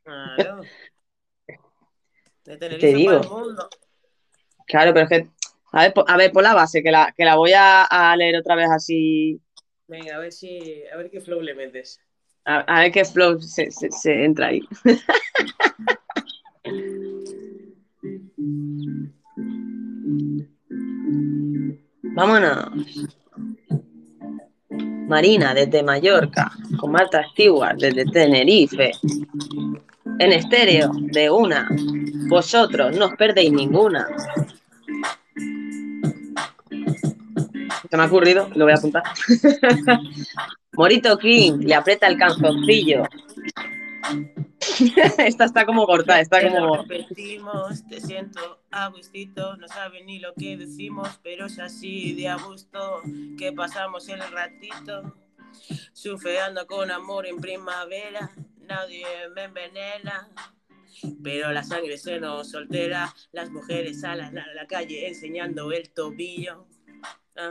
[0.05, 0.61] Claro.
[1.47, 1.57] De
[2.45, 3.21] Te Tenerife digo.
[3.23, 3.69] para el mundo.
[4.67, 5.31] Claro, pero es que,
[5.73, 8.37] a ver, a ver, por la base, que la, que la voy a, a leer
[8.37, 9.41] otra vez así,
[9.89, 10.83] Venga, a ver si.
[10.93, 12.01] A ver qué flow le metes.
[12.47, 14.63] A, ver qué flow se, se- se entra ahí.
[22.15, 22.71] Vámonos.
[25.07, 28.91] Marina desde Mallorca, con Marta Stewart desde Tenerife.
[30.19, 31.69] En estéreo, de una.
[32.29, 34.09] Vosotros no os perdéis ninguna.
[37.91, 39.03] Se me ha ocurrido, lo voy a apuntar.
[40.73, 43.05] Morito King le aprieta el canzoncillo.
[45.19, 46.77] Esta está como cortada, está Te lo como.
[46.83, 52.29] repetimos, te siento a gustito, no saben ni lo que decimos, pero es así de
[52.29, 53.03] a gusto
[53.39, 55.15] que pasamos el ratito.
[55.93, 60.29] Surfeando con amor en primavera, nadie me envenena.
[61.23, 66.67] Pero la sangre se nos soltera, las mujeres salen a la calle enseñando el tobillo.
[67.37, 67.51] Ah.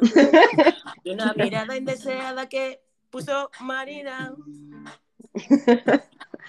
[1.03, 4.35] Y una mirada indeseada que puso Marina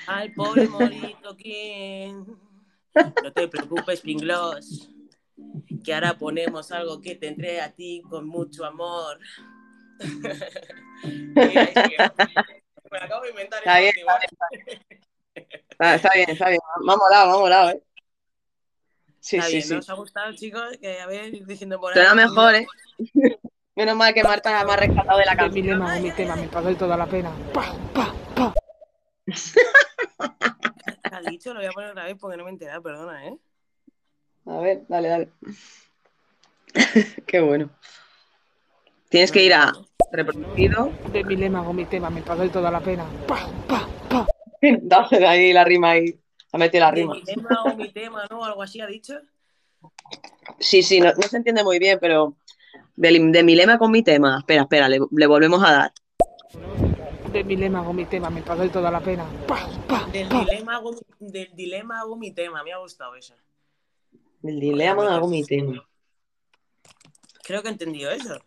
[0.07, 2.25] al pobre morito King.
[3.23, 4.91] No te preocupes, Pinglos,
[5.85, 9.19] que ahora ponemos algo que tendré a ti con mucho amor.
[11.05, 12.15] Mira,
[12.91, 14.47] me acabo de inventar Está bien, está última.
[15.35, 16.61] Está, está bien, está bien.
[16.83, 17.83] Me ha molado, me ha molado, ¿eh?
[19.21, 19.73] Sí, Está sí, bien, sí.
[19.75, 20.79] ¿no os ha gustado, chicos?
[20.81, 21.95] Que a ver, diciendo por ahí.
[21.95, 22.67] Suena mejor, ¿eh?
[23.75, 25.67] Menos mal que Marta me ha rescatado de la De mi canción.
[25.67, 27.31] lema o mi tema, me paga toda la pena.
[27.53, 28.55] Pa, pa, pa.
[29.27, 31.53] ¿Qué ha dicho?
[31.53, 33.37] Lo voy a poner otra vez porque no me he enterado, perdona, ¿eh?
[34.47, 35.29] A ver, dale, dale.
[37.27, 37.69] Qué bueno.
[39.09, 39.73] Tienes que ir a
[40.13, 40.91] reproducido.
[41.13, 43.05] De mi lema o mi tema, me paga toda la pena.
[43.27, 44.27] Pa, pa, pa.
[44.61, 46.19] Dale ahí la rima ahí.
[46.53, 47.15] Ha metido la De rima.
[47.15, 48.45] mi tema o mi tema, ¿no?
[48.45, 49.15] Algo así ha dicho.
[50.59, 52.37] Sí, sí, no, no se entiende muy bien, pero
[52.97, 54.39] del- de, mi lema con mi tema.
[54.39, 55.93] Espera, espera, le, le volvemos a dar.
[57.33, 59.25] De mi lema o mi tema, me paga toda la pena.
[59.47, 60.41] Pa, pa, Del pa.
[60.45, 63.35] dilema, hago, mi- del dilema hago mi tema, me ha gustado eso.
[64.43, 65.87] El dilema hago mi tema.
[67.43, 68.39] Creo que he entendido eso.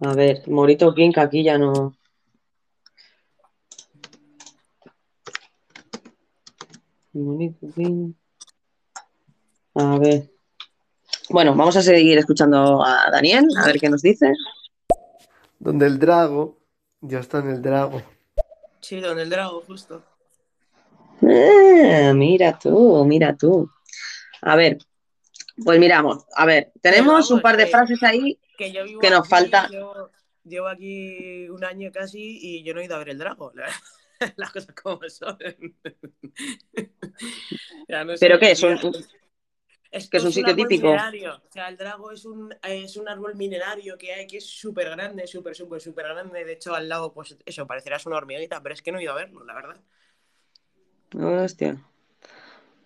[0.00, 1.94] A ver, Morito King, que aquí ya no.
[7.12, 8.12] Morito King.
[9.74, 10.31] A ver.
[11.32, 14.32] Bueno, vamos a seguir escuchando a Daniel, a ver qué nos dice.
[15.58, 16.58] Donde el drago
[17.00, 18.02] ya está en el drago.
[18.80, 20.04] Sí, donde el drago, justo.
[21.22, 23.70] Ah, mira tú, mira tú.
[24.42, 24.78] A ver,
[25.64, 26.24] pues miramos.
[26.36, 29.20] A ver, tenemos vamos, un par de que- frases ahí Que yo vivo que nos
[29.20, 29.68] aquí, falta.
[29.68, 30.10] Llevo,
[30.44, 33.52] llevo aquí un año casi y yo no he ido a ver el drago.
[33.54, 33.68] la-
[34.36, 35.38] Las cosas como son.
[37.88, 38.62] Ya no sé, ¿Pero qué es?
[38.62, 38.78] Un-
[39.92, 40.86] es, que es un es sitio árbol típico.
[40.88, 41.34] minerario.
[41.36, 44.90] O sea, el drago es un, es un árbol minerario que hay que es súper
[44.90, 46.44] grande, súper, súper, súper grande.
[46.44, 49.12] De hecho, al lado, pues eso, parecerás una hormiguita, pero es que no he ido
[49.12, 49.76] a verlo, la verdad.
[51.44, 51.76] Hostia.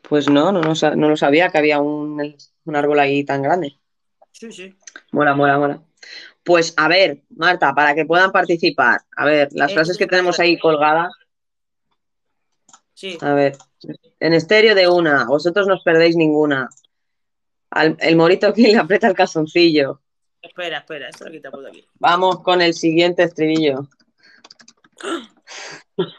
[0.02, 3.78] Pues no, no, no, no lo sabía que había un, un árbol ahí tan grande.
[4.32, 4.76] Sí, sí.
[5.12, 5.82] Mola, mola, mola.
[6.44, 10.59] Pues a ver, Marta, para que puedan participar, a ver, las frases que tenemos ahí
[10.59, 11.12] colgadas,
[12.94, 13.18] Sí.
[13.20, 13.57] a ver,
[14.20, 16.68] en estéreo de una, vosotros no os perdéis ninguna.
[17.76, 20.00] Al- el morito aquí le aprieta el calzoncillo.
[20.42, 21.84] Espera, espera, esto lo quita por aquí.
[21.94, 23.88] Vamos con el siguiente estribillo.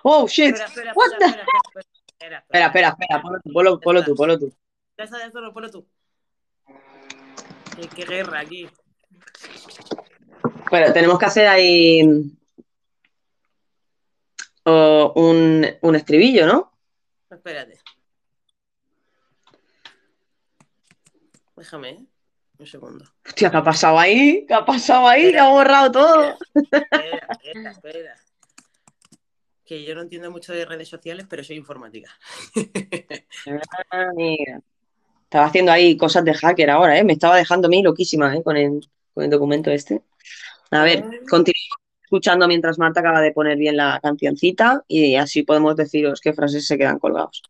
[0.04, 0.56] Oh, shit.
[0.56, 3.22] Espera, espera, What espera, the- espera, espera, espera, Espera, espera, espera.
[3.22, 4.54] Ponlo tú, ponlo, tú, ponlo tú.
[4.98, 5.88] Ya está, no, ponlo tú.
[7.96, 8.68] Qué, guerra aquí.
[10.72, 12.02] Bueno, tenemos que hacer ahí
[14.66, 16.74] o un, un estribillo, ¿no?
[17.30, 17.78] Espérate.
[21.58, 22.06] Déjame, ¿eh?
[22.60, 23.06] Un segundo.
[23.26, 24.46] Hostia, ¿qué ha pasado ahí?
[24.48, 25.32] ¿Qué ha pasado ahí?
[25.32, 26.38] Que ha borrado todo.
[26.54, 28.16] Espera, espera, espera.
[29.66, 32.10] Que yo no entiendo mucho de redes sociales, pero soy informática.
[33.92, 34.62] Ah, mira.
[35.24, 37.04] Estaba haciendo ahí cosas de hacker ahora, ¿eh?
[37.04, 38.42] Me estaba dejando a mí loquísima, ¿eh?
[38.42, 40.02] Con el, con el documento este.
[40.72, 45.76] A ver, continuamos escuchando mientras Marta acaba de poner bien la cancioncita y así podemos
[45.76, 47.42] deciros qué frases se quedan colgados.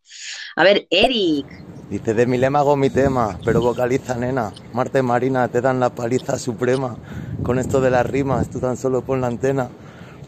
[0.55, 1.45] A ver, Eric.
[1.89, 4.51] Dice, de mi lema hago mi tema, pero vocaliza nena.
[4.73, 6.97] Marta y Marina te dan la paliza suprema.
[7.43, 9.69] Con esto de las rimas, tú tan solo pon la antena.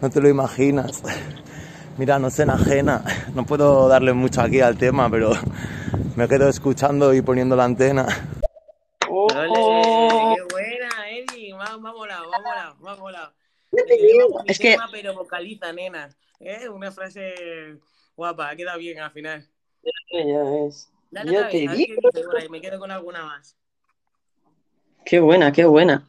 [0.01, 1.03] No te lo imaginas.
[1.97, 3.03] Mira, no se enajena.
[3.36, 5.32] No puedo darle mucho aquí al tema, pero
[6.16, 8.07] me quedo escuchando y poniendo la antena.
[9.10, 9.49] ¡Ole!
[10.36, 11.53] ¡Qué buena, Eri!
[14.45, 16.10] Es que- tema, pero vocaliza, nena.
[16.39, 16.70] ¿Eh?
[16.70, 17.34] Una frase
[18.16, 19.45] guapa, queda bien al final.
[20.12, 20.89] Ya ves.
[21.12, 22.01] Dale Yo otra te vez, a ver digo.
[22.01, 22.49] qué dice por ahí.
[22.49, 23.55] Me quedo con alguna más.
[25.05, 26.07] Qué buena, qué buena.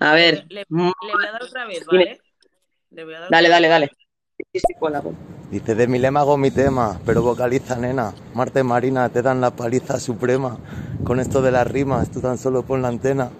[0.00, 0.92] A ver, Le, le voy
[1.28, 1.86] a dar otra vez.
[1.86, 2.20] ¿vale?
[2.90, 3.90] Le voy a dar dale, otra dale, vez.
[3.90, 3.90] dale.
[5.50, 8.14] Dice, de mi lema hago mi tema, pero vocaliza nena.
[8.34, 10.58] Marta y Marina te dan la paliza suprema.
[11.04, 13.30] Con esto de las rimas, tú tan solo pon la antena.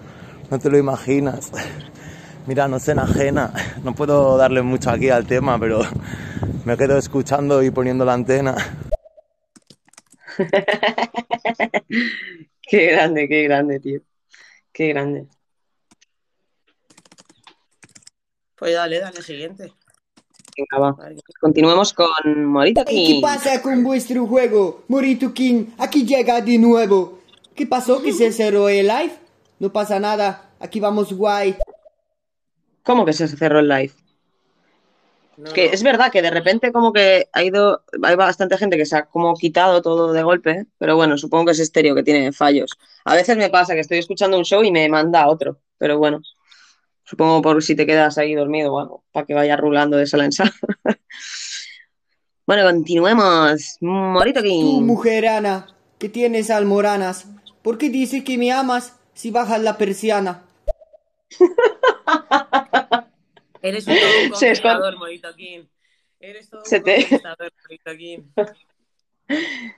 [0.50, 1.50] No te lo imaginas.
[2.46, 3.52] Mira, no se enajena.
[3.84, 5.80] No puedo darle mucho aquí al tema, pero
[6.64, 8.54] me quedo escuchando y poniendo la antena.
[12.62, 14.00] Qué grande, qué grande, tío.
[14.72, 15.26] Qué grande.
[18.56, 19.72] Pues dale, dale, siguiente.
[20.56, 20.96] Venga, va.
[21.40, 23.20] Continuemos con Morita ¿Y qué King.
[23.22, 24.84] pasa con vuestro juego?
[24.88, 27.18] Morito King, aquí llega de nuevo.
[27.54, 28.02] ¿Qué pasó?
[28.02, 29.12] ¿Que se cerró el live?
[29.58, 31.56] No pasa nada, aquí vamos guay.
[32.82, 33.92] ¿Cómo que se cerró el live?
[35.40, 35.72] No, que no.
[35.72, 39.06] es verdad que de repente como que ha ido, hay bastante gente que se ha
[39.06, 42.70] como quitado todo de golpe, pero bueno, supongo que es estéreo que tiene fallos.
[43.04, 46.20] A veces me pasa que estoy escuchando un show y me manda otro, pero bueno,
[47.04, 50.26] supongo por si te quedas ahí dormido o algo, para que vaya rulando de sala
[50.26, 50.52] en sala.
[52.46, 53.76] Bueno, continuemos.
[53.80, 54.82] Morito Tú, King.
[54.82, 55.68] mujer Ana,
[56.00, 57.26] que tienes almoranas,
[57.62, 60.42] ¿por qué dices que me amas si bajas la persiana?
[63.62, 65.64] Eres un, todo un Se conquistador, Morito King.
[66.18, 68.18] Eres todo un Se te- conquistador, Morito King.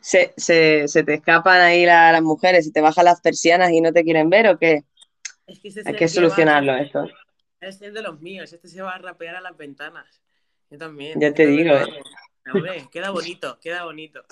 [0.00, 3.82] Se, se- se te escapan ahí la- las mujeres y te bajan las persianas y
[3.82, 4.84] no te quieren ver o qué?
[5.46, 7.06] Es que es Hay el que va- solucionarlo esto.
[7.60, 8.50] Es de los míos.
[8.52, 10.22] Este se va a rapear a las ventanas.
[10.70, 11.20] Yo también.
[11.20, 12.02] Ya te digo, eh.
[12.52, 14.24] Hombre, queda bonito, queda bonito.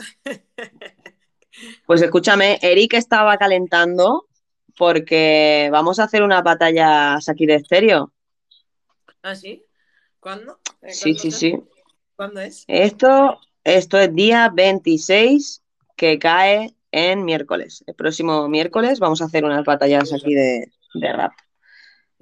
[1.87, 4.27] Pues escúchame, Eric estaba calentando
[4.77, 8.13] porque vamos a hacer unas batallas aquí de estéreo.
[9.23, 9.65] ¿Ah, sí?
[10.21, 10.59] ¿Cuándo?
[10.83, 11.59] Eh, Sí, ¿cuándo sí, sí.
[12.17, 12.65] ¿Cuándo es?
[12.69, 15.63] Esto, esto es día 26
[15.97, 17.85] que cae en miércoles.
[17.87, 21.33] El próximo miércoles vamos a hacer unas batallas aquí de, de rap.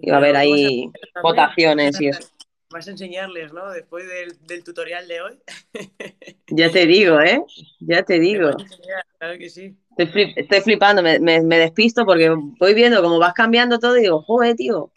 [0.00, 0.90] Y va a haber Pero, ¿qué vas a ahí
[1.22, 2.28] votaciones y eso.
[2.70, 3.70] Vas a enseñarles, ¿no?
[3.70, 5.40] Después del, del tutorial de hoy.
[6.50, 7.42] Ya te digo, ¿eh?
[7.80, 8.50] Ya te digo.
[8.50, 9.76] enseñar, claro que sí.
[9.96, 13.96] Estoy, flip- estoy flipando, me, me- me despisto porque voy viendo cómo vas cambiando todo
[13.98, 14.90] y digo, joder, tío.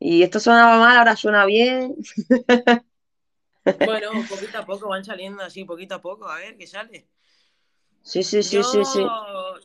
[0.00, 1.94] Y esto sonaba mal, ahora suena bien.
[3.64, 7.06] Bueno, poquito a poco van saliendo así, poquito a poco, a ver qué sale.
[8.02, 9.06] Sí, sí, sí, yo, sí, sí.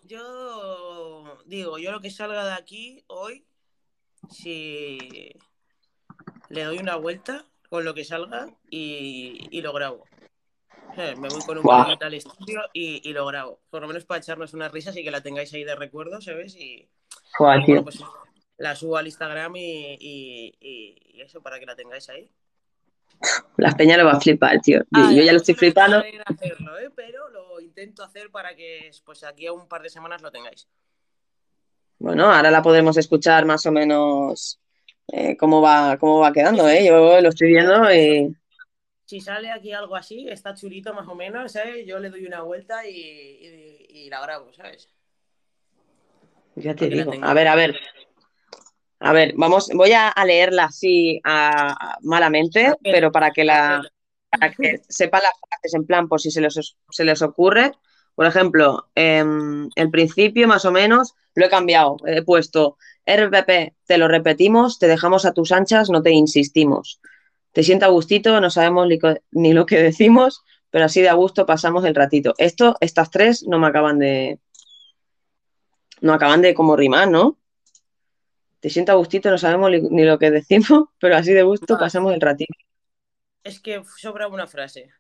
[0.04, 3.46] yo digo, yo lo que salga de aquí hoy,
[4.30, 5.32] si
[6.50, 10.04] le doy una vuelta con lo que salga y, y lo grabo.
[10.98, 13.62] Me voy con un poquito al estudio y, y lo grabo.
[13.70, 16.56] Por lo menos para echarnos unas risas y que la tengáis ahí de recuerdo, ¿sabes?
[16.56, 16.90] Y,
[17.40, 18.00] bueno, pues
[18.58, 22.30] la subo al Instagram y, y- y- y eso para que la tengáis ahí.
[23.58, 24.80] La peña lo va a flipar, tío.
[24.80, 25.98] Yo, Ah, yo ya lo estoy flipando.
[26.26, 26.90] hacerlo, ¿eh?
[26.96, 30.68] pero lo intento hacer para que pues aquí a un par de semanas lo tengáis.
[32.00, 34.60] Bueno, ahora la podremos escuchar más o menos
[35.08, 36.86] eh, cómo va, cómo va quedando, ¿eh?
[36.86, 38.36] Yo lo estoy viendo y
[39.06, 41.86] Si sale aquí algo así, está chulito más o menos, ¿sabes?
[41.88, 44.90] Yo le doy una vuelta y, y- y la grabo, ¿sabes?
[46.56, 47.12] ya te digo.
[47.22, 47.80] A ver, a ver.
[49.00, 53.84] A ver, vamos, voy a, leerla así a- a- malamente, pero para que la,
[54.30, 57.74] para que sepan las frases en plan por si se les, se les ocurre.
[58.16, 61.98] Por ejemplo, em, el principio más o menos lo he cambiado.
[62.06, 67.00] He puesto RPP, te lo repetimos, te dejamos a tus anchas, no te insistimos.
[67.52, 68.88] Te sienta a gustito, no sabemos
[69.32, 72.34] ni lo que decimos, pero así de a gusto pasamos el ratito.
[72.38, 74.40] Esto, estas tres no me acaban de.
[76.02, 77.38] No acaban de como rimar, ¿no?
[78.60, 82.14] Te sienta a gustito, no sabemos ni lo que decimos, pero así de gusto pasamos
[82.14, 82.54] el ratito.
[83.44, 84.92] Es que sobra una frase.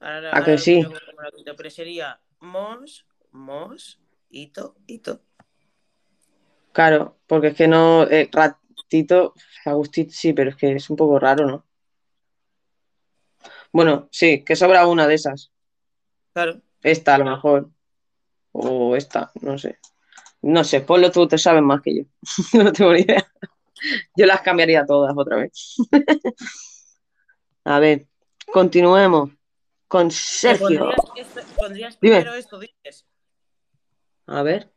[0.00, 0.82] Ahora, ¿A que ahora sí?
[0.82, 5.22] como la quinta, Pero sería mos, mos, hito, hito.
[6.72, 8.04] Claro, porque es que no.
[8.04, 9.34] eh, ratito,
[9.64, 11.64] Agustito, sí, pero es que es un poco raro, ¿no?
[13.72, 15.52] Bueno, sí, que sobra una de esas.
[16.32, 16.60] Claro.
[16.82, 17.70] Esta, a lo mejor.
[18.52, 19.78] O esta, no sé.
[20.46, 22.02] No sé, ponlo tú, te sabes más que yo.
[22.62, 23.26] No tengo ni idea.
[24.16, 25.76] Yo las cambiaría todas otra vez.
[27.64, 28.06] A ver,
[28.52, 29.30] continuemos
[29.88, 30.90] con ¿Te Sergio.
[31.56, 32.18] pondrías, Dime.
[32.18, 33.04] primero esto, dices?
[34.26, 34.70] A ver.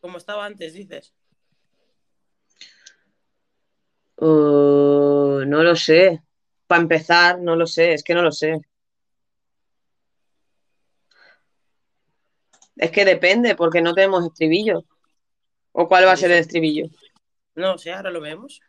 [0.00, 1.12] Como estaba antes, dices.
[4.18, 6.22] Uh, no lo sé.
[6.68, 8.60] Para empezar, no lo sé, es que no lo sé.
[12.78, 14.84] Es que depende, porque no tenemos estribillo.
[15.72, 16.86] ¿O cuál va a ser el estribillo?
[17.54, 18.60] No sé, ahora lo vemos.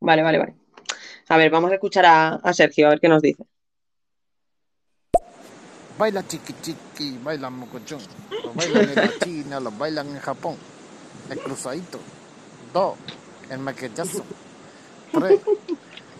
[0.00, 0.54] Vale, vale, vale.
[1.28, 3.44] A ver, vamos a escuchar a, a Sergio, a ver qué nos dice.
[5.98, 8.00] Baila chiqui chiqui, baila mocochón.
[8.44, 10.56] Lo bailan en la China, lo bailan en Japón.
[11.30, 11.98] El cruzadito.
[12.72, 12.96] Dos.
[13.50, 14.24] El maquillazo.
[15.12, 15.40] Tres.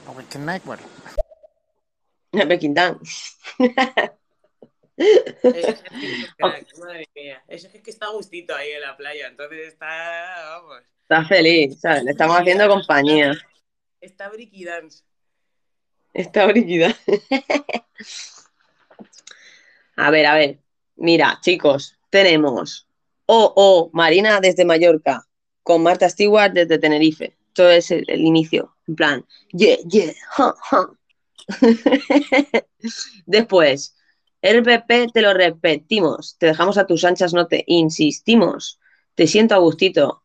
[0.09, 0.79] El Wikinequer.
[2.47, 2.99] Bequindán.
[4.97, 7.43] Ese es el crack, madre mía.
[7.49, 11.81] Ese es que está a gustito ahí en la playa, entonces está, vamos, Está feliz,
[11.81, 12.03] ¿sabes?
[12.05, 13.33] Le estamos haciendo compañía.
[14.01, 15.05] está Bricky Dance.
[16.13, 16.97] Está brígida.
[19.97, 20.59] A ver, a ver.
[20.97, 22.87] Mira, chicos, tenemos
[23.27, 25.27] Oh, oh, Marina desde Mallorca,
[25.63, 27.37] con Marta Stewart desde Tenerife.
[27.53, 28.77] Todo es el, el inicio.
[28.87, 30.13] En plan, yeah, yeah.
[33.27, 33.96] Después,
[34.47, 36.37] RPP te lo repetimos.
[36.39, 38.79] Te dejamos a tus anchas, no te insistimos.
[39.15, 40.23] Te siento a gustito,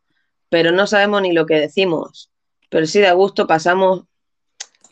[0.50, 2.30] pero no sabemos ni lo que decimos.
[2.70, 4.04] Pero sí de gusto pasamos.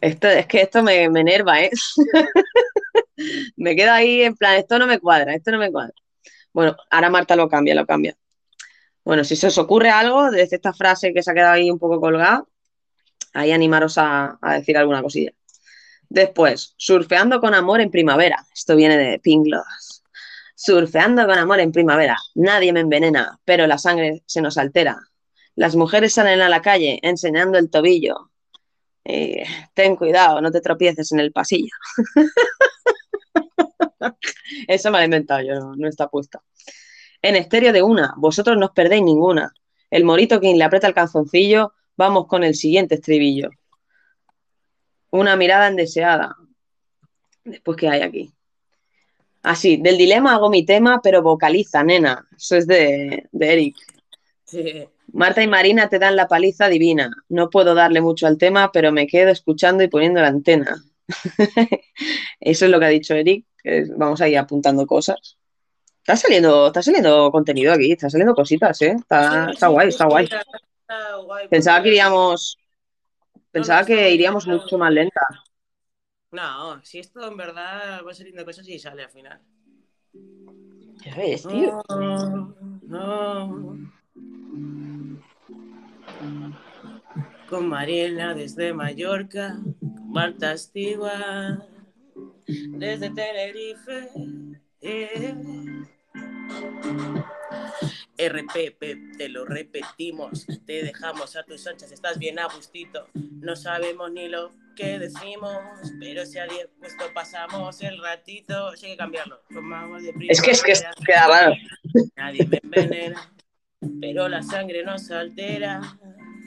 [0.02, 1.72] Esto, es que esto me, me enerva, ¿eh?
[3.58, 5.94] me quedo ahí en plan, esto no me cuadra, esto no me cuadra.
[6.54, 8.18] Bueno, ahora Marta lo cambia, lo cambia.
[9.04, 11.80] Bueno, si se os ocurre algo desde esta frase que se ha quedado ahí un
[11.80, 12.46] poco colgada,
[13.34, 15.32] ahí animaros a, a decir alguna cosilla.
[16.10, 18.46] Después, surfeando con amor en primavera.
[18.54, 20.04] Esto viene de Pink Gloss.
[20.56, 22.18] Surfeando con amor en primavera.
[22.36, 24.98] Nadie me envenena, pero la sangre se nos altera.
[25.56, 28.32] Las mujeres salen a la calle enseñando el tobillo.
[29.06, 31.74] Eh, ten cuidado, no te tropieces en el pasillo.
[34.68, 36.42] Eso me lo he inventado yo, no, no está puesta.
[37.22, 39.54] En estéreo de una, vosotros no os perdéis ninguna.
[39.90, 43.50] El morito quien le aprieta el calzoncillo, vamos con el siguiente estribillo.
[45.12, 46.36] Una mirada indeseada.
[47.44, 48.32] Después, ¿qué hay aquí?
[49.42, 52.28] Así, del dilema hago mi tema, pero vocaliza, nena.
[52.36, 53.76] Eso es de, de Eric.
[54.46, 54.88] Sí.
[55.14, 57.12] Marta y Marina te dan la paliza divina.
[57.30, 60.84] No puedo darle mucho al tema, pero me quedo escuchando y poniendo la antena.
[62.40, 63.46] Eso es lo que ha dicho Eric.
[63.96, 65.38] Vamos a ir apuntando cosas.
[66.00, 68.96] Está saliendo, está saliendo contenido aquí, está saliendo cositas, ¿eh?
[69.00, 70.28] Está, está guay, está guay.
[71.50, 72.58] Pensaba que iríamos,
[73.60, 75.22] pensaba que iríamos mucho más lenta.
[76.32, 79.42] No, si esto en verdad va saliendo cosas y sale al final.
[81.04, 81.82] Ya ves, tío.
[81.90, 82.56] No,
[82.88, 83.78] no.
[87.50, 91.64] Con Mariela desde Mallorca, Marta Stewart
[92.48, 94.10] desde Tenerife.
[94.82, 95.36] eh.
[98.18, 104.12] RPP, te lo repetimos, te dejamos a tus anchas, estás bien a gustito, no sabemos
[104.12, 105.56] ni lo que decimos,
[106.00, 109.42] pero si a 10 puesto pasamos el ratito, hay que cambiarlo.
[109.50, 110.94] De Es que es que primavera.
[111.06, 111.54] queda raro.
[112.18, 113.32] Nadie me envenena,
[114.02, 115.80] pero la sangre nos altera.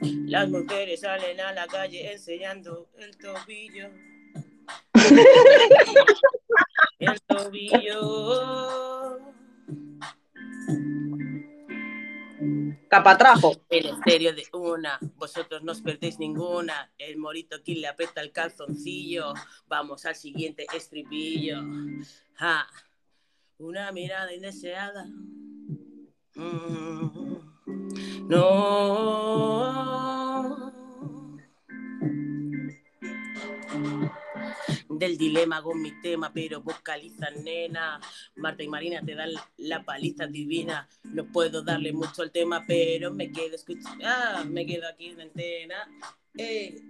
[0.02, 3.88] Las mujeres salen a la calle enseñando el tobillo.
[6.98, 9.18] El tobillo.
[12.88, 13.56] Capatrajo.
[13.68, 16.92] Estéreo de una, vosotros no os perdéis ninguna.
[16.98, 19.32] El morito aquí le aprieta el calzoncillo.
[19.66, 21.62] Vamos al siguiente estribillo.
[22.34, 22.66] Ja.
[23.58, 25.06] Una mirada indeseada.
[26.34, 28.28] Mm.
[28.28, 30.31] No.
[34.98, 38.00] Del dilema hago mi tema, pero vocaliza nena.
[38.36, 40.88] Marta y Marina te dan la paliza divina.
[41.04, 44.04] No puedo darle mucho al tema, pero me quedo escuchando.
[44.06, 45.90] Ah, me quedo aquí en la antena.
[46.36, 46.80] Eh.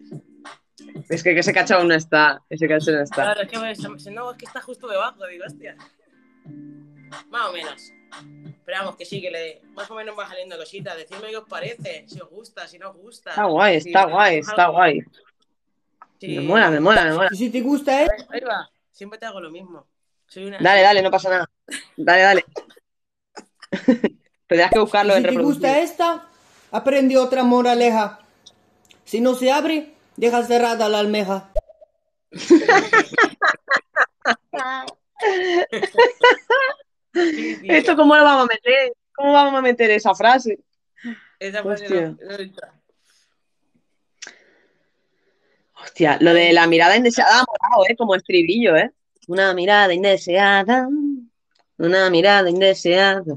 [1.08, 2.42] Es que, que ese cachao no está.
[2.50, 3.14] Ese cachao no está.
[3.22, 3.56] Claro, es que,
[4.10, 5.76] no, es que está justo debajo, digo, hostia.
[7.30, 7.92] Más o menos.
[8.64, 10.96] Pero vamos, que sí, que le, más o menos va saliendo cositas.
[10.96, 13.30] Decidme qué os parece, si os gusta, si no os gusta.
[13.30, 14.76] Está guay, Si está guay, está algo.
[14.76, 15.00] guay.
[16.22, 16.36] Sí.
[16.36, 17.28] Me mola, me mola, me mola.
[17.32, 18.08] Y si te gusta, ¿eh?
[18.28, 19.88] Ahí va, siempre te hago lo mismo.
[20.28, 20.58] Soy una...
[20.60, 21.50] Dale, dale, no pasa nada.
[21.96, 22.44] Dale, dale.
[24.46, 26.28] Tendrás que buscarlo en si te gusta esta,
[26.70, 28.20] aprende otra moraleja.
[29.04, 31.50] Si no se abre, deja cerrada la almeja.
[37.14, 37.60] Sí.
[37.64, 38.92] ¿Esto cómo lo vamos a meter?
[39.12, 40.60] ¿Cómo vamos a meter esa frase?
[41.40, 42.74] Esa frase no- no entra.
[45.82, 47.96] Hostia, lo de la mirada indeseada ha molado, ¿eh?
[47.96, 48.92] Como estribillo, ¿eh?
[49.28, 50.88] Una mirada indeseada,
[51.78, 53.34] una mirada indeseada,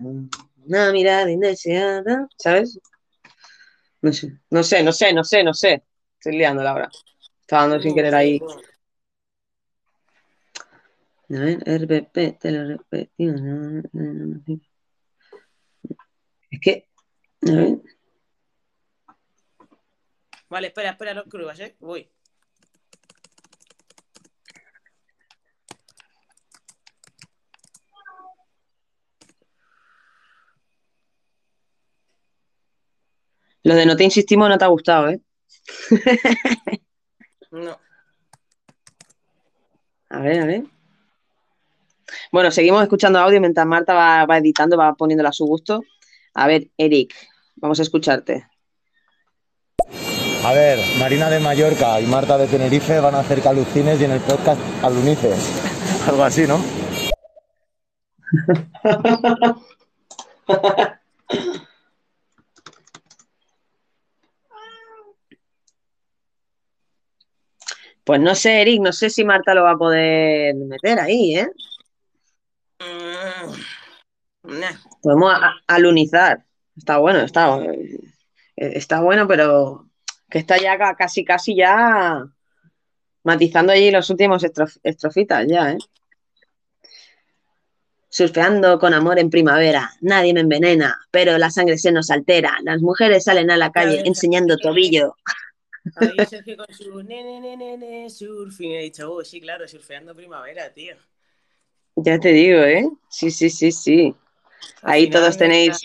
[0.66, 2.80] una mirada indeseada, ¿sabes?
[4.02, 5.84] No sé, no sé, no sé, no sé.
[6.20, 6.90] Estoy liándola ahora.
[7.42, 8.40] Estaba dando sin querer ahí.
[11.30, 13.26] A ver, RPP, te lo repetí.
[16.52, 16.88] Es que,
[17.48, 17.80] a ver,
[20.50, 21.76] Vale, espera, espera, no curvas, ¿eh?
[21.80, 22.10] Voy.
[33.66, 35.20] Lo de no te insistimos no te ha gustado, ¿eh?
[37.52, 37.80] No.
[40.10, 40.64] A ver, a ver.
[42.32, 45.82] Bueno, seguimos escuchando audio mientras Marta va, va editando, va poniéndola a su gusto.
[46.36, 47.16] A ver, Eric,
[47.56, 48.46] vamos a escucharte.
[50.44, 54.12] A ver, Marina de Mallorca y Marta de Tenerife van a hacer calucines y en
[54.12, 55.40] el podcast alunices.
[56.08, 56.64] Algo así, ¿no?
[68.06, 71.50] Pues no sé, Eric, no sé si Marta lo va a poder meter ahí, ¿eh?
[72.80, 74.72] Mm, nah.
[75.02, 75.34] Podemos
[75.68, 76.46] alunizar.
[76.78, 77.98] Está bueno, está, eh,
[78.56, 79.88] está bueno, pero
[80.30, 82.26] que está ya ca- casi, casi ya
[83.24, 85.78] matizando allí los últimos estrof- estrofitas ya, ¿eh?
[88.10, 92.58] Surfeando con amor en primavera, nadie me envenena, pero la sangre se nos altera.
[92.64, 95.16] Las mujeres salen a la calle enseñando tobillo.
[95.96, 98.72] Ahí Sergio con su nene, nene, nene, surfing.
[98.72, 100.96] He dicho, oh, sí, claro, surfeando primavera, tío.
[101.96, 102.90] Ya te digo, ¿eh?
[103.10, 104.16] Sí, sí, sí, sí.
[104.82, 105.82] Al Ahí final, todos tenéis,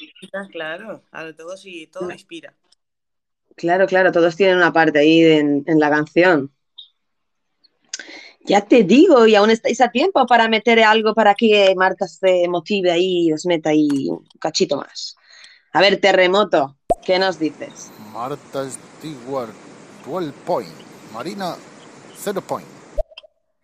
[0.50, 2.54] Claro, a todo sí, todo inspira.
[3.56, 6.50] claro, claro, todos tienen una parte ahí en, en la canción.
[8.44, 12.48] Ya te digo, y aún estáis a tiempo para meter algo para que Marta se
[12.48, 15.14] motive ahí y os meta ahí un cachito más.
[15.72, 17.92] A ver, Terremoto, ¿qué nos dices?
[18.12, 19.54] Marta Stewart,
[20.06, 20.74] 12 point.
[21.12, 21.56] Marina,
[22.16, 22.68] 0 point.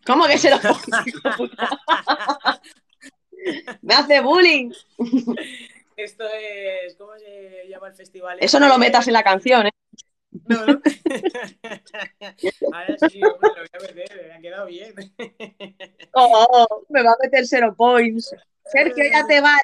[0.05, 0.59] ¿Cómo que se lo
[3.82, 4.72] Me hace bullying.
[5.97, 8.39] Esto es, ¿cómo se llama el festival?
[8.41, 9.72] Eso no lo metas en la canción, ¿eh?
[10.47, 10.80] No, no.
[12.72, 14.95] Ahora sí, hombre, lo voy a meter, me ha quedado bien.
[16.12, 18.34] Oh, me va a meter cero points.
[18.66, 19.61] Sergio, ya te vale.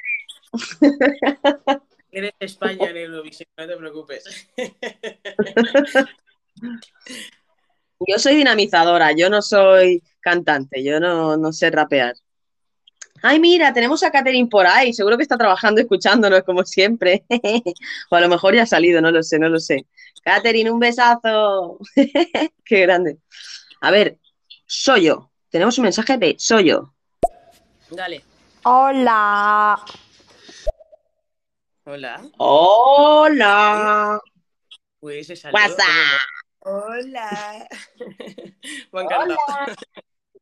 [2.11, 4.47] Eres España en Eurovisión, no te preocupes.
[6.55, 12.15] Yo soy dinamizadora, yo no soy cantante, yo no, no sé rapear.
[13.25, 17.23] Ay, mira, tenemos a Catherine por ahí, seguro que está trabajando escuchándonos como siempre.
[18.09, 19.85] O a lo mejor ya ha salido, no lo sé, no lo sé.
[20.23, 21.79] Catherine, un besazo.
[22.65, 23.19] Qué grande.
[23.79, 24.19] A ver,
[24.65, 25.31] soy yo.
[25.49, 26.93] Tenemos un mensaje de soy yo.
[27.89, 28.23] Dale.
[28.63, 29.81] Hola.
[31.85, 32.21] Hola.
[32.37, 34.19] Hola.
[34.99, 35.61] Pues saludo.
[35.61, 36.19] WhatsApp.
[36.65, 37.67] Hola.
[38.91, 39.37] Me encantado.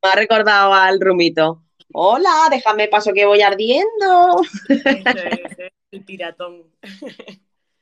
[0.03, 1.63] Me ha recordado al rumito.
[1.93, 4.41] Hola, déjame paso que voy ardiendo.
[5.91, 6.63] El piratón.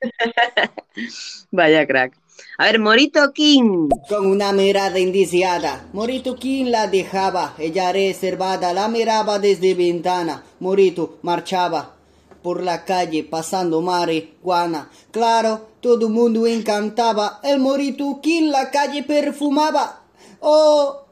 [1.52, 2.18] Vaya crack.
[2.58, 3.90] A ver, Morito King.
[4.08, 10.44] Con una mirada indiciada, Morito quien la dejaba, ella reservada la miraba desde ventana.
[10.60, 11.99] Morito marchaba
[12.42, 14.90] por la calle pasando marihuana.
[15.12, 20.04] Claro, todo el mundo encantaba, el Morito quien la calle perfumaba.
[20.40, 21.06] Oh,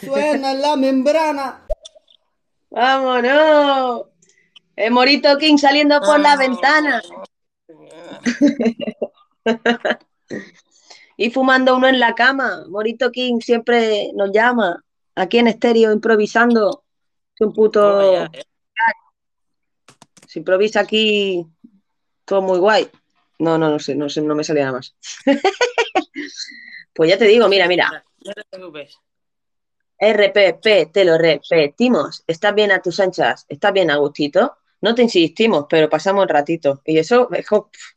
[0.00, 1.66] suena la membrana.
[2.70, 4.06] ¡Vámonos!
[4.76, 7.00] El Morito King saliendo por la ventana.
[11.16, 12.64] y fumando uno en la cama.
[12.68, 14.82] Morito King siempre nos llama.
[15.14, 16.82] Aquí en estéreo, improvisando.
[17.34, 18.28] Es un puto.
[20.34, 21.46] Se improvisa aquí
[22.24, 22.90] todo muy guay.
[23.38, 24.96] No, no, no sé, no sé, no me salía nada más.
[26.92, 28.04] Pues ya te digo, mira, mira.
[28.24, 28.96] No te preocupes.
[29.98, 32.22] RPP, te lo repetimos.
[32.26, 33.46] ¿Estás bien a tus anchas?
[33.48, 34.56] ¿Estás bien a gustito?
[34.80, 36.82] No te insistimos, pero pasamos un ratito.
[36.84, 37.28] Y eso,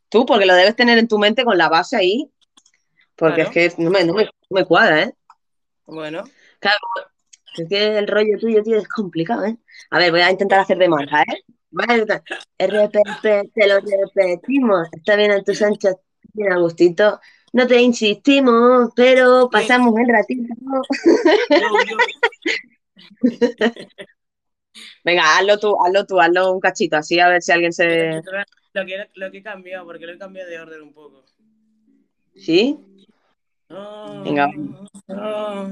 [0.10, 2.32] tú, porque lo debes tener en tu mente con la base ahí,
[3.16, 3.50] porque Claro.
[3.52, 5.14] es que no me, no me- no me cuadra, ¿eh?
[5.86, 6.24] Bueno,
[6.60, 6.78] Claro,
[7.58, 9.58] es que el rollo tuyo, tío, es complicado, ¿eh?
[9.92, 11.44] A ver, voy a intentar hacer de marca, ¿eh?
[11.72, 12.24] Voy a intentar.
[12.57, 14.88] RPP, te lo repetimos.
[14.91, 15.95] Está bien a tus anchas,
[16.34, 17.20] bien a gustito.
[17.53, 20.53] No te insistimos, pero pasamos un ratito.
[25.03, 28.22] Venga, hazlo tú, hazlo tú, hazlo un cachito, así a ver si alguien se...
[28.74, 31.24] lo que, lo que he cambiado, porque lo he cambiado de orden un poco.
[32.36, 32.78] ¿Sí?
[33.70, 34.49] Oh, Venga.
[35.07, 35.68] oh.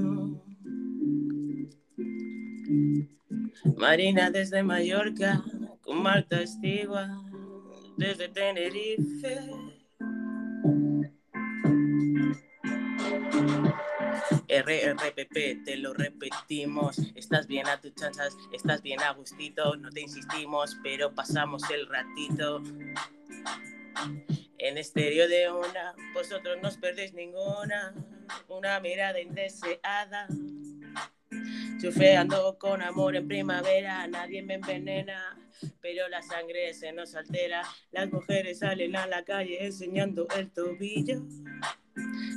[3.78, 5.44] Marina desde Mallorca,
[5.82, 7.10] con Marta Estigua
[7.98, 9.40] desde Tenerife.
[14.48, 16.98] RRPP, te lo repetimos.
[17.16, 19.76] Estás bien a tus chanzas, estás bien a gustito.
[19.78, 22.62] No te insistimos, pero pasamos el ratito.
[24.58, 27.94] En estéreo de una, vosotros no os perdéis ninguna.
[28.48, 30.28] Una mirada indeseada.
[31.80, 35.38] Chufeando con amor en primavera, nadie me envenena,
[35.82, 37.62] pero la sangre se nos altera.
[37.92, 41.22] Las mujeres salen a la calle enseñando el tobillo.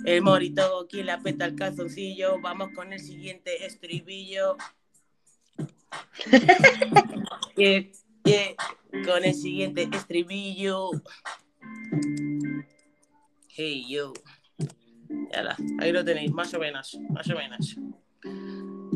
[0.04, 2.40] El morito quien la peta el calzoncillo.
[2.40, 4.56] Vamos con el siguiente estribillo.
[7.54, 7.92] Que,
[8.24, 8.56] que,
[9.04, 10.90] con el siguiente estribillo.
[13.48, 14.12] Hey yo.
[15.32, 17.76] Ya la, ahí lo tenéis, más o menos, más o menos.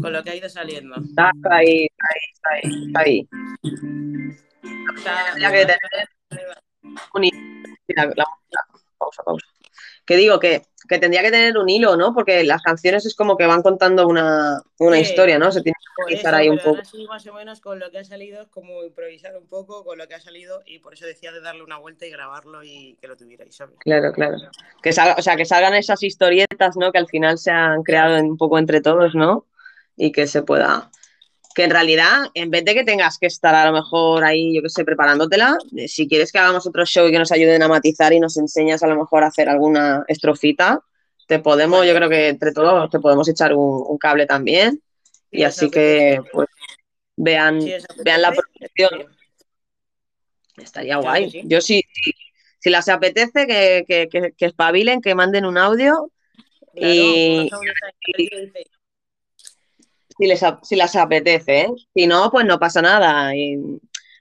[0.02, 0.96] Con lo que ha ido saliendo.
[0.96, 2.08] Está ahí, está
[2.54, 3.28] ahí, está ahí,
[4.96, 6.08] está que tener
[7.14, 7.38] un hilo.
[7.86, 8.24] La-
[8.98, 9.46] pausa, pausa.
[10.04, 12.12] Que digo que, que tendría que tener un hilo, ¿no?
[12.14, 15.02] Porque las canciones es como que van contando una, una Sí.
[15.02, 15.52] historia, ¿no?
[15.52, 15.76] Se tiene
[16.08, 16.70] que eso, ahí un poco.
[16.70, 19.84] ahora sí, más o menos con lo que ha salido es como improvisar un poco
[19.84, 22.64] con lo que ha salido y por eso decía de darle una vuelta y grabarlo
[22.64, 23.76] y que lo tuvierais, ¿sabes?
[23.80, 24.36] Claro, claro.
[24.82, 26.90] Que salga, o sea, que salgan esas historietas, ¿no?
[26.90, 29.46] Que al final se han creado un poco entre todos, ¿no?
[29.96, 30.90] Y que se pueda.
[31.54, 34.62] Que en realidad, en vez de que tengas que estar a lo mejor ahí, yo
[34.62, 37.68] qué sé, preparándotela, eh, si quieres que hagamos otro show y que nos ayuden a
[37.68, 40.80] matizar y nos enseñas a lo mejor a hacer alguna estrofita,
[41.28, 44.82] te podemos, yo creo que entre todos te podemos echar un, un cable también.
[45.30, 46.48] Y Sí, así que, pues,
[47.16, 47.72] vean, Si
[48.04, 49.06] vean la producción.
[50.56, 51.24] Estaría Claro guay.
[51.26, 51.42] que sí.
[51.46, 52.12] Yo sí, sí.
[52.58, 56.10] Si les apetece, que, que, que, que espabilen, que manden un audio
[56.74, 58.70] Claro, y audios ahí que dice,
[60.22, 61.68] si les, si les apetece, ¿eh?
[61.94, 63.56] Si no, pues no pasa nada y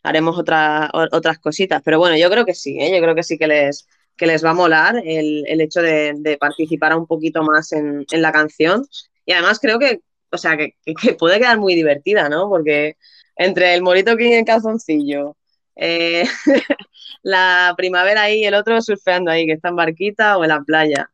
[0.03, 1.81] haremos otra- o- otras cositas.
[1.83, 2.91] Pero bueno, yo creo que sí, ¿eh?
[2.95, 3.87] Yo creo que sí que les,
[4.17, 8.21] que les va a molar el, el hecho de, participar un poquito más en, en
[8.21, 8.85] la canción.
[9.25, 12.49] Y además creo que, o sea, que- que puede quedar muy divertida, ¿no?
[12.49, 12.97] Porque
[13.35, 15.37] entre el morito King en calzoncillo,
[15.75, 16.23] eh,
[17.23, 20.61] la primavera ahí y el otro surfeando ahí, que está en barquita o en la
[20.61, 21.09] playa.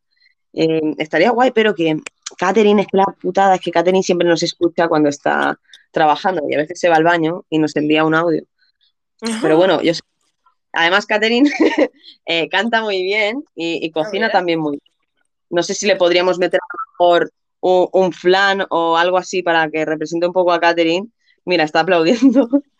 [0.53, 1.97] Eh, estaría guay, pero que
[2.37, 5.59] Catherine, es que la putada es que Catherine siempre nos escucha cuando está
[5.91, 8.43] trabajando y a veces se va al baño y nos envía un audio.
[9.41, 10.01] Pero bueno, yo sé-
[10.73, 11.49] además Catherine
[12.25, 14.93] eh, canta muy bien y, y cocina también muy bien.
[15.49, 19.41] No sé si le podríamos meter a lo mejor un, un flan o algo así
[19.41, 21.07] para que represente un poco a Catherine.
[21.45, 22.49] Mira, está aplaudiendo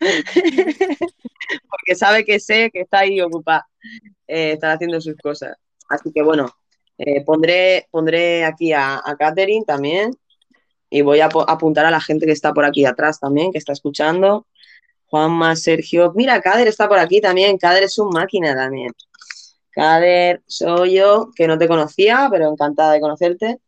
[1.70, 3.66] porque sabe que sé que está ahí ocupada,
[4.26, 5.56] eh, está haciendo sus cosas.
[5.88, 6.50] Así que bueno,
[6.98, 10.10] eh, pondré, pondré aquí a, a Catherine también
[10.90, 13.72] y voy a apuntar a la gente que está por aquí atrás también, que está
[13.72, 14.46] escuchando.
[15.06, 16.12] Juanma, Sergio.
[16.14, 17.58] Mira, Kader está por aquí también.
[17.58, 18.92] Kader es un máquina también.
[19.70, 23.58] Kader, soy yo, que no te conocía, pero encantada de conocerte.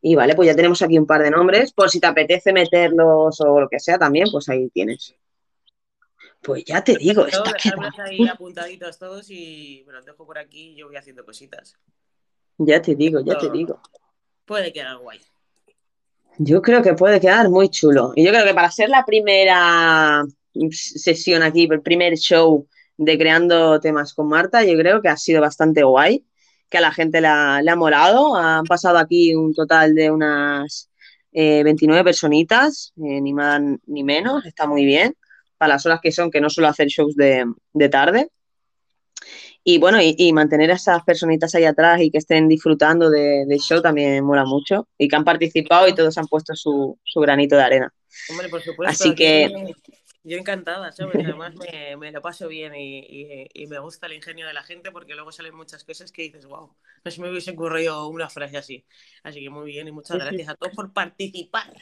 [0.00, 1.72] Y vale, pues ya tenemos aquí un par de nombres.
[1.72, 5.14] Por si te apetece meterlos o lo que sea también, pues ahí tienes.
[6.40, 7.54] Pues ya te digo, está
[8.04, 11.76] ahí apuntaditos todos y me los dejo por aquí y yo voy haciendo cositas.
[12.58, 13.80] Ya te digo, ya te digo.
[14.44, 15.20] Puede quedar guay.
[16.38, 18.12] Yo creo que puede quedar muy chulo.
[18.16, 20.24] Y yo creo que para ser la primera
[20.70, 25.40] sesión aquí, el primer show de creando temas con Marta, yo creo que ha sido
[25.40, 26.24] bastante guay,
[26.68, 28.36] que a la gente le ha, le ha molado.
[28.36, 30.90] Han pasado aquí un total de unas
[31.32, 35.14] eh, 29 personitas, eh, ni más ni menos, está muy bien,
[35.58, 38.30] para las horas que son, que no suelo hacer shows de, de tarde.
[39.64, 43.44] Y bueno, y, y mantener a esas personitas ahí atrás y que estén disfrutando de-
[43.46, 44.88] del show también mola mucho.
[44.98, 47.94] Y que han participado y todos han puesto su, su granito de arena.
[48.30, 49.04] Hombre, por supuesto.
[49.04, 49.74] Así que-
[50.24, 51.16] Yo encantada, ¿sabes?
[51.16, 54.62] Además me, me lo paso bien y, y- y me gusta el ingenio de la
[54.62, 58.28] gente porque luego salen muchas cosas que dices, wow, no se me hubiese ocurrido una
[58.30, 58.84] frase así.
[59.24, 61.72] Así que muy bien y muchas gracias a todos por participar.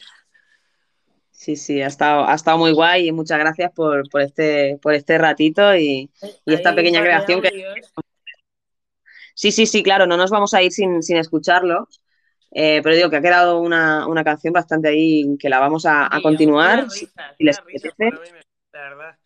[1.41, 4.93] Sí, sí, ha estado, ha estado muy guay y muchas gracias por, por este, por
[4.93, 6.11] este ratito y,
[6.45, 7.49] y esta pequeña creación que...
[9.34, 12.03] Sí, sí, sí, claro, no nos vamos a ir sin, sin escucharlos,
[12.51, 16.14] eh, pero digo que ha quedado una, una canción bastante ahí que la vamos a,
[16.14, 16.91] a continuar.
[16.91, 17.59] si les
[17.97, 18.20] menos,
[18.74, 19.16] la verdad.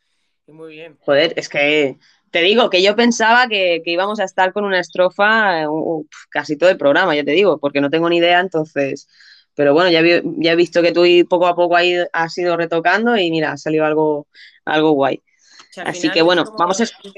[0.47, 0.97] Muy bien.
[1.01, 1.99] Joder, es que
[2.31, 6.57] te digo que yo pensaba que, que íbamos a estar con una estrofa uh, casi
[6.57, 9.09] todo el programa, ya te digo, porque no tengo ni idea, entonces.
[9.55, 12.57] Pero bueno, ya, vi- ya he visto que tú poco a poco ahí has ido
[12.57, 14.27] retocando y mira, ha salido algo,
[14.65, 15.23] algo guay.
[15.71, 16.85] O sea, al Así que bueno, vamos a.
[16.85, 17.13] yo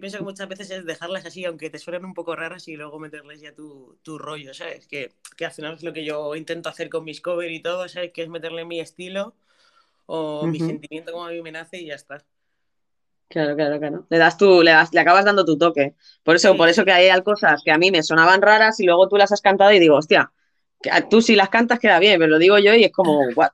[0.00, 2.98] pienso- que muchas veces es dejarlas así, aunque te suenen un poco raras, y luego
[2.98, 4.86] meterles ya tu, tu rollo, ¿sabes?
[4.86, 7.88] Que, que al final es lo que yo intento hacer con mis covers y todo,
[7.88, 8.12] ¿sabes?
[8.12, 9.34] Que es meterle mi estilo
[10.06, 12.24] o mi sentimiento como a mí me nace y ya está.
[13.28, 14.06] Claro, claro, claro.
[14.08, 15.94] Le das tú, le, das- le acabas dando tu toque.
[16.22, 18.84] Por eso, Sí, por eso que hay cosas que a mí me sonaban raras y
[18.84, 20.32] luego tú las has cantado y digo, hostia,
[21.10, 23.50] tú si las cantas queda bien, pero lo digo yo y es como, what?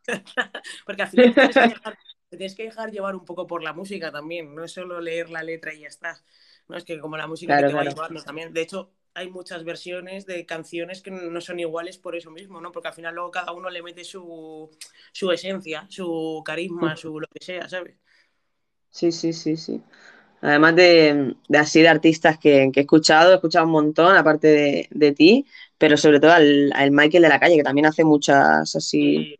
[0.84, 3.62] Porque al final te tienes, que dejar, te tienes que dejar llevar un poco por
[3.62, 6.22] la música también, no es solo leer la letra y ya está.
[6.68, 7.84] No es que como la música Claro, te va claro.
[7.84, 8.52] llevando también.
[8.52, 12.72] De hecho, hay muchas versiones de canciones que no son iguales por eso mismo, ¿no?
[12.72, 14.70] Porque al final luego cada uno le mete su,
[15.12, 17.96] su esencia, su carisma, su lo que sea, ¿sabes?
[18.90, 19.82] Sí, sí, sí, sí.
[20.42, 24.48] Además de, de así de artistas que, que he escuchado, he escuchado un montón, aparte
[24.48, 25.46] de, de ti,
[25.82, 29.36] pero sobre todo al, al Michael de la calle, que también hace muchas así,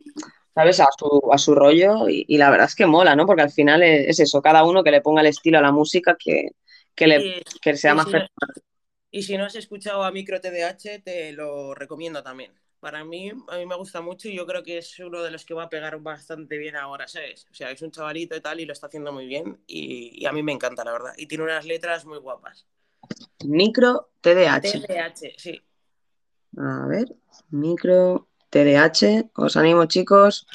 [0.55, 0.79] ¿sabes?
[0.81, 3.25] A su, a su rollo, y, y la verdad es que mola, ¿no?
[3.25, 5.71] Porque al final es, es eso, cada uno que le ponga el estilo a la
[5.71, 6.49] música que,
[6.95, 8.63] que, le, y- que sea más si no- personal.
[9.11, 12.53] y si no has escuchado a Micro TDH, te lo recomiendo también.
[12.79, 15.45] Para mí, a mí me gusta mucho y yo creo que es uno de los
[15.45, 17.47] que va a pegar bastante bien ahora, ¿sabes?
[17.51, 20.25] O sea, es un chavalito y tal y lo está haciendo muy bien y, y
[20.27, 21.13] a mí me encanta, la verdad.
[21.17, 22.67] Y tiene unas letras muy guapas.
[23.45, 24.69] Micro TDH.
[24.71, 25.53] TDH, sí.
[26.57, 27.07] A ver,
[27.49, 29.29] micro TDH.
[29.35, 30.45] Os animo, chicos,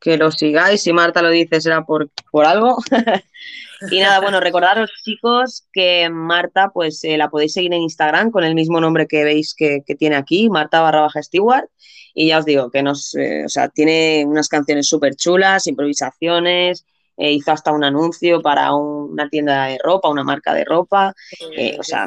[0.00, 0.82] que lo sigáis.
[0.82, 2.76] Si Marta lo dice, será por, por algo.
[3.90, 8.44] y nada, bueno, recordaros, chicos, que Marta, pues eh, la podéis seguir en Instagram con
[8.44, 11.66] el mismo nombre que veis que, que tiene aquí, Marta barra baja Stewart.
[12.14, 16.84] Y ya os digo que nos, eh, o sea, tiene unas canciones súper chulas, improvisaciones.
[17.20, 21.12] eh, hizo hasta un anuncio para un- una tienda de ropa, una marca de ropa.
[21.78, 22.06] o sea,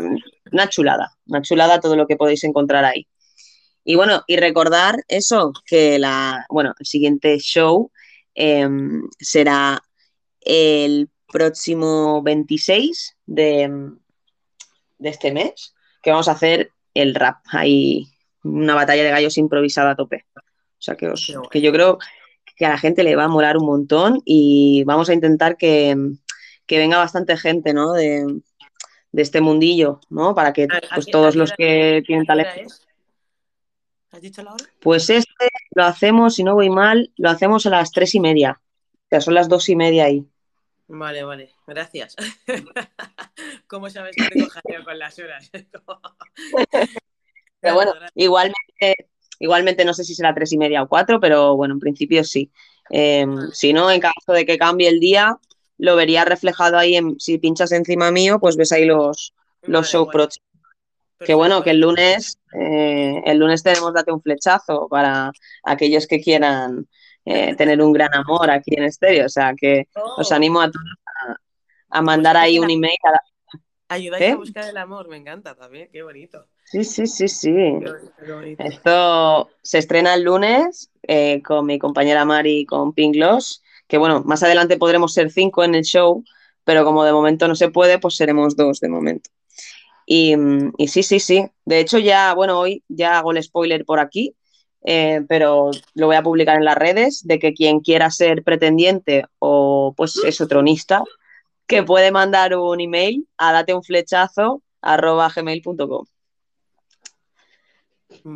[0.52, 3.06] una chulada, una chulada todo lo que podéis encontrar ahí.
[3.84, 7.92] Y bueno, y recordar eso, que la, bueno, el siguiente show
[8.36, 8.68] eh,
[9.20, 9.82] será
[10.42, 13.70] el próximo 26 de,
[14.98, 15.74] de este mes,
[16.04, 18.08] que vamos a hacer el rap, ahí
[18.44, 20.26] una batalla de gallos improvisada a tope.
[20.36, 20.42] O
[20.84, 22.00] sea que, os, que yo creo
[22.56, 25.96] que a la gente le va a molar un montón y vamos a intentar que,
[26.66, 27.94] que venga bastante gente, ¿no?
[27.94, 28.26] De,
[29.12, 30.34] de este mundillo, ¿no?
[30.36, 32.74] Para que ¿A- a pues todos los que tienen ¿Qué hora talento.
[32.74, 32.88] es?
[34.12, 34.66] ¿Has dicho la hora?
[34.82, 38.62] Pues este lo hacemos, si no voy mal, lo hacemos a las tres y media.
[38.62, 40.26] O sea, son las dos y media ahí.
[40.88, 42.16] Vale, vale, gracias.
[43.68, 45.50] ¿Cómo sabes que tengo jaleo con las horas?
[47.62, 49.10] Pero bueno, igualmente,
[49.40, 52.52] igualmente no sé si será tres y media o cuatro, pero bueno, en principio sí.
[52.90, 55.38] Eh, si no, en caso de que cambie el día,
[55.78, 60.04] lo vería reflejado ahí en, si pinchas encima mío, pues ves ahí los, los Vale,
[60.06, 60.12] guay.
[60.12, 60.51] próximos.
[61.26, 65.32] Que bueno, que el lunes, eh, el lunes tenemos Date un flechazo para
[65.64, 66.88] aquellos que quieran
[67.26, 69.26] eh, tener un gran amor aquí en estéreo.
[69.26, 70.36] O sea que os Oh.
[70.36, 71.36] animo a todos a,
[71.98, 73.22] a mandar ahí un email a la-
[73.90, 74.32] Ayudáis ¿Eh?
[74.32, 76.46] a buscar el amor, me encanta también, qué bonito.
[76.64, 77.52] Sí, sí, sí, sí.
[77.52, 78.64] Qué bonito, qué bonito.
[78.64, 80.90] Esto se estrena el lunes
[81.44, 85.66] con mi compañera Mari y con Pink Gloss, que bueno, más adelante podremos ser cinco
[85.66, 86.24] en el show,
[86.64, 89.30] pero como de momento no se puede, pues seremos dos de momento.
[90.06, 90.36] Y,
[90.78, 91.46] y sí, sí, sí.
[91.66, 94.36] De hecho, ya, bueno, hoy ya hago el spoiler por aquí,
[94.84, 99.26] eh, pero lo voy a publicar en las redes de que quien quiera ser pretendiente
[99.40, 101.04] o pues eso, tronista,
[101.68, 106.06] que puede mandar un email a dateunflechazo arroba gmail.com.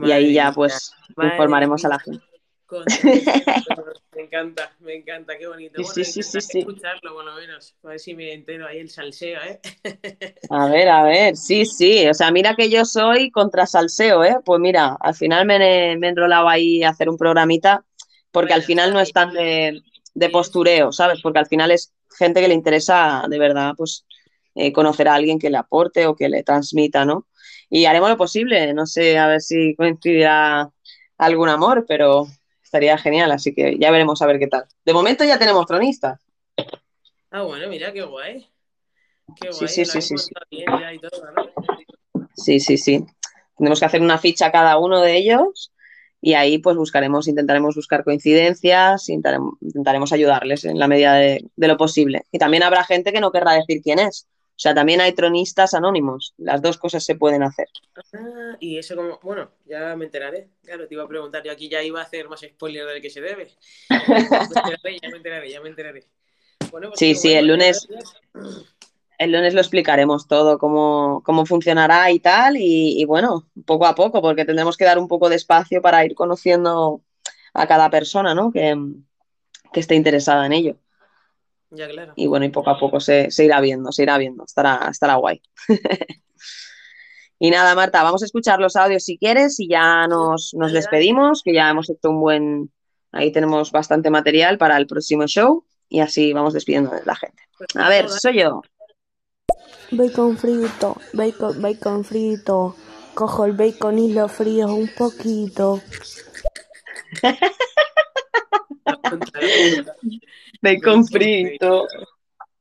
[0.03, 2.23] Y ahí ya pues informaremos a la gente.
[2.65, 2.85] Con-
[4.15, 5.81] me encanta, me encanta, qué bonito.
[5.81, 6.59] Bueno, sí, sí, sí, sí.
[6.59, 9.59] escucharlo por lo menos, a ver si me entero ahí el salseo, ¿eh?
[10.49, 12.07] A ver, a ver, sí, sí.
[12.07, 14.37] O sea, mira que yo soy contra salseo, ¿eh?
[14.45, 15.55] Pues mira, al final me,
[15.93, 17.83] he- me he enrolado ahí a hacer un programita,
[18.31, 19.81] porque al final no es tan de,
[20.13, 21.19] de postureo, ¿sabes?
[21.23, 24.05] Porque al final es gente que le interesa de verdad, pues,
[24.53, 27.27] eh, conocer a alguien que le aporte o que le transmita, ¿no?
[27.69, 30.69] Y haremos lo posible, no sé, a ver si coincidirá
[31.17, 32.27] algún amor, pero
[32.75, 34.65] estaría genial, así que ya veremos a ver qué tal.
[34.83, 36.19] De momento ya tenemos tronistas.
[37.31, 38.49] Ah, bueno, mira, qué guay.
[39.39, 40.13] Qué guay, sí, sí, sí, sí.
[40.13, 42.27] montado bien ya y todo, ¿no?
[42.35, 43.05] Sí, sí, sí.
[43.57, 45.71] Tenemos que hacer una ficha cada uno de ellos
[46.19, 51.67] y ahí pues buscaremos, intentaremos buscar coincidencias, intentaremos, intentaremos ayudarles en la medida de, de
[51.67, 52.23] lo posible.
[52.31, 54.27] Y también habrá gente que no querrá decir quién es.
[54.55, 56.33] O sea, también hay tronistas anónimos.
[56.37, 57.67] Las dos cosas se pueden hacer.
[58.13, 60.47] Ah, y eso como, bueno, ya me enteraré.
[60.63, 63.09] Claro, te iba a preguntar, yo aquí ya iba a hacer más spoiler del que
[63.09, 63.51] se debe.
[63.89, 66.05] Ya me enteraré, ya me enteraré.
[66.71, 67.85] Bueno, pues Sí, sí, guay, el lunes,
[69.17, 72.55] el lunes lo explicaremos todo, cómo, cómo funcionará y tal.
[72.55, 76.05] Y, y bueno, poco a poco, porque tendremos que dar un poco de espacio para
[76.05, 77.01] ir conociendo
[77.53, 78.53] a cada persona, ¿no?
[78.53, 78.73] Que,
[79.73, 80.77] que esté interesada en ello.
[81.71, 82.13] Ya, claro.
[82.15, 85.15] Y bueno, y poco a poco se, se irá viendo, se irá viendo, estará, estará
[85.15, 85.41] guay.
[87.37, 91.41] Y nada, Marta, vamos a escuchar los audios si quieres y ya nos, nos despedimos,
[91.43, 92.71] que ya hemos hecho un buen,
[93.11, 97.43] ahí tenemos bastante material para el próximo show y así vamos despidiendo de la gente.
[97.75, 98.61] A ver, soy yo.
[99.91, 102.75] Bacon frito, bacon, bacon frito.
[103.13, 105.81] Cojo el bacon y lo frío un poquito.
[110.61, 111.87] Bacon frito.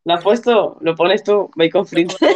[0.05, 0.77] ¿Lo has puesto?
[0.81, 1.51] ¿Lo pones tú?
[1.57, 2.17] Bacon frito.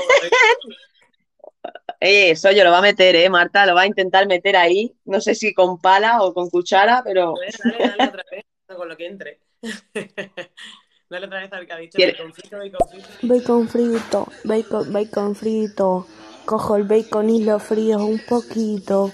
[2.01, 3.67] Eh, soy yo, lo va a meter, ¿eh, Marta?
[3.67, 4.95] Lo va a intentar meter ahí.
[5.05, 7.35] No sé si con pala o con cuchara, pero
[7.65, 9.41] Dale, dale otra vez, con lo que entre.
[11.11, 13.09] dale otra vez al que ha dicho ¿Quiere- bacon frito, bacon frito.
[13.27, 16.07] Bacon frito, bacon, bacon frito.
[16.45, 19.11] Cojo el bacon y lo frío un poquito.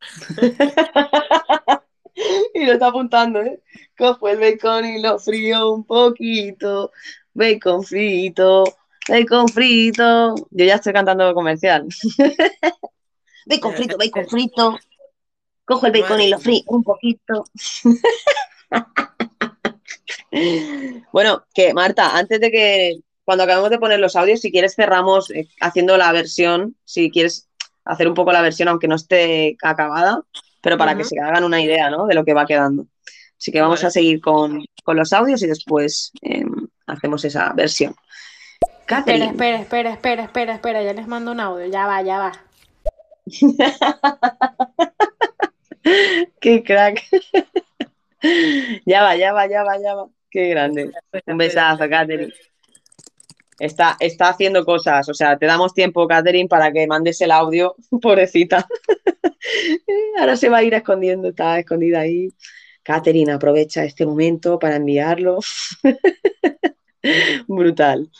[2.54, 3.60] y lo está apuntando, ¿eh?
[3.96, 6.92] Cojo el bacon y lo frío un poquito.
[7.34, 8.64] Bacon frito,
[9.08, 10.34] bacon frito.
[10.50, 11.86] Yo ya estoy cantando comercial.
[13.46, 14.78] bacon frito, bacon frito.
[15.64, 17.44] Cojo el bacon y lo frío un poquito.
[21.12, 25.30] bueno, que Marta, antes de que cuando acabemos de poner los audios, si quieres cerramos
[25.30, 27.48] eh, haciendo la versión, si quieres
[27.84, 30.22] hacer un poco la versión aunque no esté acabada,
[30.60, 32.06] pero para que se hagan una idea, ¿no?
[32.06, 32.86] De lo que va quedando.
[33.38, 33.88] Así que vamos Vale.
[33.88, 36.44] a seguir con, con los audios y después eh,
[36.86, 37.94] hacemos esa versión.
[38.60, 39.26] Espera, Catherine.
[39.26, 40.82] espera, espera, espera, espera, espera.
[40.82, 41.66] Ya les mando un audio.
[41.66, 42.32] Ya va, ya va.
[46.40, 47.04] Qué crack.
[48.86, 50.08] ya va, ya va, ya va, ya va.
[50.30, 50.90] Qué grande.
[51.26, 52.32] Un besazo, Catherine.
[53.58, 57.74] Está, está haciendo cosas, o sea, te damos tiempo, Catherine, para que mandes el audio,
[58.02, 58.66] pobrecita.
[60.18, 62.28] Ahora se va a ir escondiendo, está escondida ahí.
[62.82, 65.40] Catherine, aprovecha este momento para enviarlo.
[67.46, 68.10] Brutal.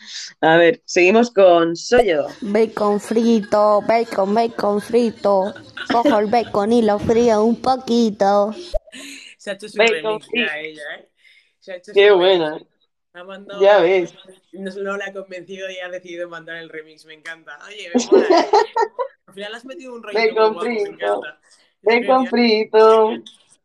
[0.41, 2.26] A ver, seguimos con Soyo.
[2.41, 5.55] Bacon frito, bacon, bacon frito.
[5.91, 8.55] Cojo el bacon y lo frío un poquito.
[9.36, 11.09] Se ha hecho su Bacon remix ella, ¿eh?
[11.61, 12.51] Se ha hecho Qué su buena.
[12.55, 12.78] remix.
[13.19, 14.14] Ha mandado- Ya ves.
[14.53, 17.05] No, no la ha convencido y ha decidido mandar el remix.
[17.05, 17.59] Me encanta.
[17.66, 18.29] Oye, me mola.
[18.29, 18.47] ¿eh?
[19.27, 21.23] Al final has metido un rollo Bacon guapo, frito.
[21.83, 23.11] Bacon frito.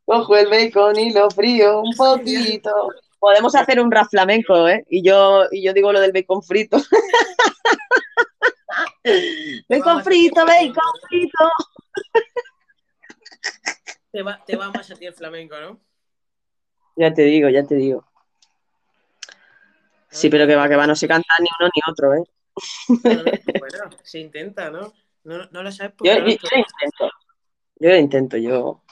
[0.05, 2.89] Cojo el bacon y lo frío un poquito.
[3.19, 4.83] Podemos hacer un rap flamenco, ¿eh?
[4.89, 6.77] Y yo, y yo digo lo del bacon frito.
[9.69, 11.49] bacon frito, bacon frito.
[14.11, 15.79] Te va, te va más a ti el flamenco, ¿no?
[16.95, 18.05] Ya te digo, ya te digo.
[20.13, 22.23] Sí, pero que va, que va, no se canta ni uno ni otro, ¿eh?
[23.59, 24.93] Bueno, se intenta, ¿no?
[25.23, 27.11] No, no lo sabes Yo, porque yo, intento.
[27.79, 28.83] Yo lo intento, yo.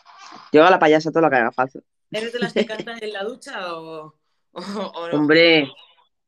[0.52, 1.84] Yo a la payasa todo lo que haga fácil.
[2.11, 4.15] ¿Eres de las que cantan en la ducha o,
[4.52, 5.14] o, o no?
[5.18, 5.69] Hombre,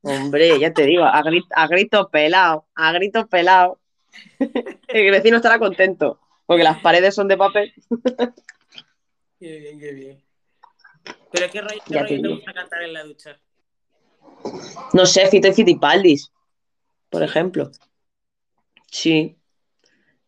[0.02, 3.80] hombre, ya te digo, a grito, a grito pelado, a grito pelado.
[4.88, 7.74] El vecino estará contento, porque las paredes son de papel.
[9.40, 10.24] Qué bien, qué bien.
[11.32, 13.40] ¿Pero qué rollo, qué rollo te gusta cantar en la ducha?
[14.94, 16.32] No sé, Fito y Fitipaldis,
[17.10, 17.72] por ejemplo.
[18.92, 19.36] Sí.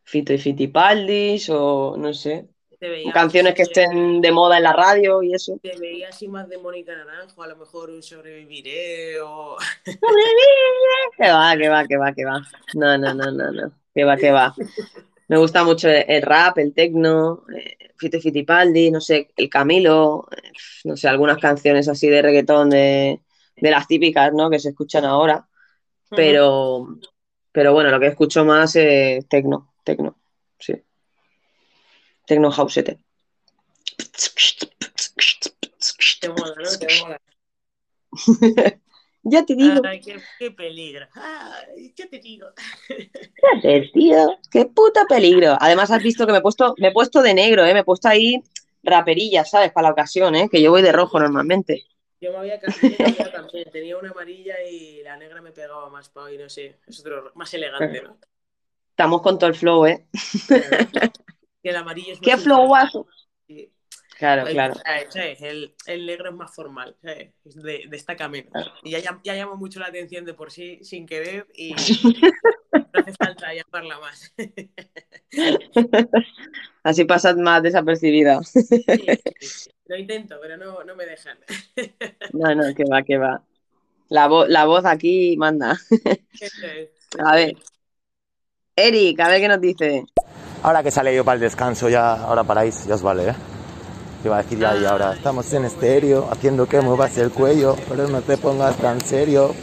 [0.03, 2.47] Fito y Fitipaldis, o no sé.
[2.79, 5.57] Veía, Canciones que estén de moda en la radio y eso.
[5.61, 9.57] te veía así más de Mónica Naranjo, a lo mejor un sobreviviré o...
[11.17, 12.41] Que va, que va, que va, que va.
[12.73, 13.71] No, no, no, no, no.
[13.93, 14.53] Que va, que va.
[15.27, 20.27] Me gusta mucho el rap, el tecno, eh, Fito y Fitipaldi, no sé, el Camilo,
[20.31, 20.51] eh,
[20.83, 23.21] no sé, algunas canciones así de reggaetón de,
[23.55, 24.49] de las típicas, ¿no?
[24.49, 25.47] Que se escuchan ahora.
[26.09, 26.87] Pero,
[27.51, 30.17] pero bueno, lo que escucho más es tecno, tecno,
[30.59, 30.81] sí.
[32.25, 32.99] Tecno houseete.
[36.21, 36.79] Te mola, ¿no?
[36.79, 37.21] Te mola.
[39.27, 39.81] Ya te digo.
[39.83, 41.07] Ay, qué, qué peligro.
[41.15, 42.45] Ay, ¿qué te digo?
[42.87, 45.57] Fíjate, tío, qué puta peligro.
[45.59, 47.73] Además, has visto que me he puesto, me he puesto de negro, ¿eh?
[47.73, 48.43] Me he puesto ahí
[48.83, 49.71] raperillas, ¿sabes?
[49.71, 50.47] Para la ocasión, ¿eh?
[50.47, 51.85] Que yo voy de rojo normalmente.
[52.25, 53.69] Yo me había cambiado también.
[53.71, 56.79] Tenía una amarilla y la negra me pegaba más para hoy, no sé.
[56.87, 58.17] Es otro más elegante, ¿no?
[58.89, 60.07] Estamos con todo el flow, ¿eh?
[61.61, 62.89] Que el amarillo es ¿Qué más flow informal.
[62.91, 63.07] guaso?
[63.47, 63.71] Sí.
[64.17, 64.73] Claro, Ay, claro.
[64.73, 65.13] ¿sabes?
[65.13, 65.41] ¿sabes?
[65.41, 67.31] El, el negro es más formal, ¿sabes?
[67.45, 68.51] Es de, destaca menos.
[68.83, 71.75] Y ya, ya llama mucho la atención de por sí sin querer y
[72.95, 74.33] no hace falta llamarla más.
[76.83, 78.43] Así pasas más desapercibida.
[78.43, 78.85] Sí, sí,
[79.41, 79.69] sí.
[79.87, 81.37] Lo intento, pero no, no me dejan.
[82.33, 83.41] No, no, que va, que va.
[84.09, 85.77] La, vo- la voz aquí manda.
[87.19, 87.55] A ver.
[88.75, 90.05] Eric, a ver qué nos dice.
[90.63, 93.35] Ahora que sale yo para el descanso, ya ahora paráis, ya os vale, ¿eh?
[94.21, 97.75] Te iba a decir ya, y ahora estamos en estéreo, haciendo que muevas el cuello,
[97.87, 99.53] pero no te pongas tan serio,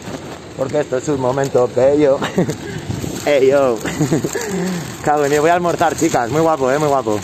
[0.56, 2.18] porque esto es un momento bello.
[3.26, 3.78] Ey, yo.
[5.04, 6.78] Cago en, voy a almorzar, chicas, muy guapo, ¿eh?
[6.78, 7.20] Muy guapo.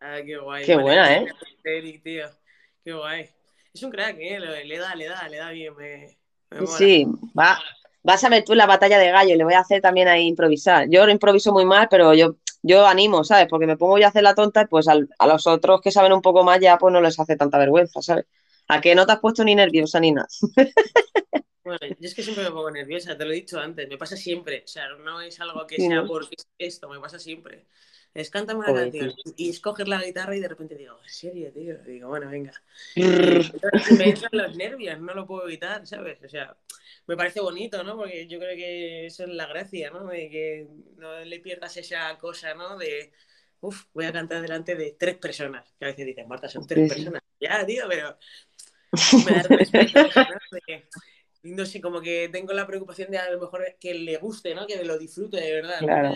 [0.00, 0.64] Ah, qué guay.
[0.64, 1.26] Qué Vale, buena, ¿eh?
[1.64, 2.26] Eric, tío.
[2.84, 3.28] Qué guay.
[3.74, 4.38] Es un crack, ¿eh?
[4.40, 5.74] Le, da, le da, le da bien.
[5.76, 6.16] Me,
[6.50, 6.76] me mola.
[6.78, 7.06] Sí,
[7.38, 7.58] va.
[8.02, 10.88] Vas a ver tú la batalla de gallo, le voy a hacer también ahí improvisar.
[10.88, 13.48] Yo lo improviso muy mal, pero yo, yo animo, ¿sabes?
[13.50, 15.90] Porque me pongo yo a hacer la tonta y pues al- a los otros que
[15.90, 18.24] saben un poco más ya pues no les hace tanta vergüenza, ¿sabes?
[18.68, 20.28] ¿A qué no te has puesto ni nerviosa ni nada?
[21.68, 24.16] Bueno, yo es que siempre me pongo nerviosa, te lo he dicho antes, me pasa
[24.16, 24.62] siempre.
[24.64, 27.66] O sea, no es algo que sea porque es esto, me pasa siempre.
[28.14, 31.76] Es cántame una canción y escoger la guitarra y de repente digo, ¿en serio, tío?
[31.84, 32.54] Digo, bueno, venga.
[32.94, 36.18] Entonces me entran los nervios, no lo puedo evitar, ¿sabes?
[36.24, 36.56] O sea,
[37.06, 37.96] me parece bonito, ¿no?
[37.96, 40.06] Porque yo creo que eso es la gracia, ¿no?
[40.06, 40.66] De que
[40.96, 42.78] no le pierdas esa cosa, ¿no?
[42.78, 43.12] De,
[43.60, 45.70] uff, voy a cantar delante de tres personas.
[45.78, 47.22] Que a veces dicen, Marta, son tres personas.
[47.38, 48.16] Ya, tío, pero
[49.26, 50.58] me da respeto ¿no?
[50.66, 50.88] De
[51.42, 54.54] que, no sé, como que tengo la preocupación de a lo mejor que le guste,
[54.54, 54.66] ¿no?
[54.66, 55.78] Que lo disfrute de verdad.
[55.80, 56.14] Claro.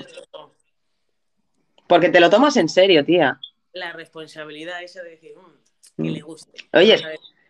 [1.86, 3.38] Porque te lo tomas en serio, tía.
[3.72, 6.14] La responsabilidad esa de decir, "Mm, que Mm.
[6.14, 6.52] le guste.
[6.72, 6.96] Oye,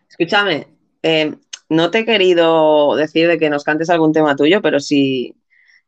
[0.08, 0.66] escúchame,
[1.02, 1.34] eh,
[1.68, 5.34] no te he querido decir de que nos cantes algún tema tuyo, pero si,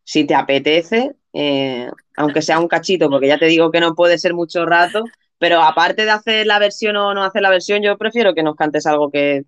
[0.04, 4.18] si te apetece, eh, aunque sea un cachito, porque ya te digo que no puede
[4.18, 5.04] ser mucho rato,
[5.38, 8.54] pero aparte de hacer la versión o no hacer la versión, yo prefiero que nos
[8.56, 9.44] cantes algo que,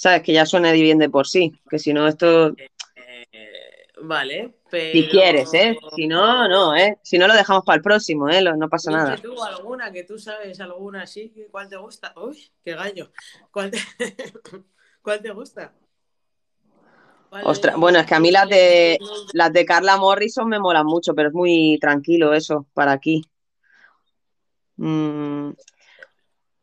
[0.00, 3.26] sabes, que ya suene bien de por sí, que si no esto, Eh,
[4.00, 4.92] vale, pero...
[4.94, 5.76] si quieres, ¿eh?
[5.94, 6.98] Si no, no, ¿eh?
[7.02, 8.40] Si no lo dejamos para el próximo, ¿eh?
[8.40, 9.16] Lo- No pasa nada.
[9.16, 12.14] tú alguna, que tú sabes alguna así, ¿cuál te gusta?
[12.16, 13.10] Uy, qué gallo.
[13.52, 13.78] ¿Cuál te,
[15.02, 15.74] ¿Cuál te gusta?
[17.28, 18.98] ¿Cuál Ostras, bueno, es que a mí las de
[19.34, 23.22] las de Carla Morrison me molan mucho, pero es muy tranquilo eso para aquí.
[24.78, 25.50] Mm.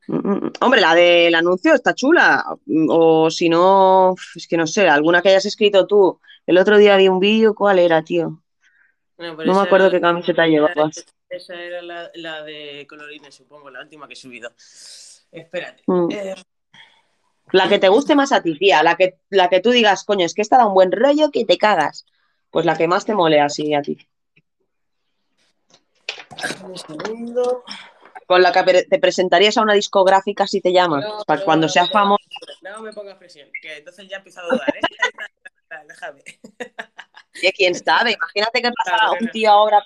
[0.08, 2.44] Hombre, la del anuncio está chula.
[2.66, 6.20] Mm, O si no, es que no sé, alguna que hayas escrito tú.
[6.46, 8.42] El otro día vi un vídeo, ¿cuál era, tío?
[9.18, 11.06] No, me acuerdo qué camiseta llevabas.
[11.30, 14.52] Esa era la, la de colorines, supongo, la última que he subido.
[15.32, 15.84] Espérate.
[15.88, 16.08] Mm.
[16.12, 16.36] Eh,
[17.52, 18.84] La que te guste más a ti, tía.
[18.84, 21.46] La que, la que tú digas, coño, es que esta da un buen rollo que
[21.46, 22.06] te cagas.
[22.50, 23.98] Pues la que más te mole así a ti.
[26.64, 27.64] un segundo.
[28.28, 31.02] Con la que te presentarías a una discográfica si te llaman.
[31.02, 32.24] No, Para no, cuando seas famoso.
[32.62, 34.82] No me pongas presión, que entonces ya empiezo a dudar, ¿eh?
[35.88, 36.22] Déjame.
[37.36, 39.82] Oye, quién sabe, imagínate que pasa Claro, un tío ahora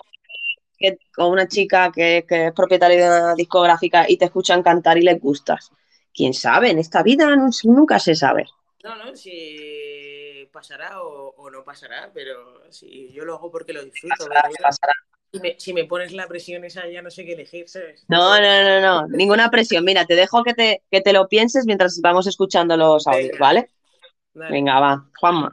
[0.78, 4.98] que- con una chica que, que es propietaria de una discográfica y te escuchan cantar
[4.98, 5.70] y les gustas.
[6.14, 8.48] Quién sabe, en esta vida nunca se sabe.
[8.84, 13.84] No, no, si pasará o, o no pasará, pero si yo lo hago porque lo
[13.84, 14.28] disfruto.
[14.62, 14.94] Pasará.
[15.34, 18.06] Si, me, si me pones la presión esa, ya no sé qué elegir, ¿sabes?
[18.08, 19.86] No, no, no, no, ninguna presión.
[19.86, 23.40] Mira, te dejo que te, que te lo pienses mientras vamos escuchando los audios, Venga.
[23.40, 23.70] ¿vale?
[24.34, 24.52] Dale.
[24.54, 25.52] Venga, va, Juanma.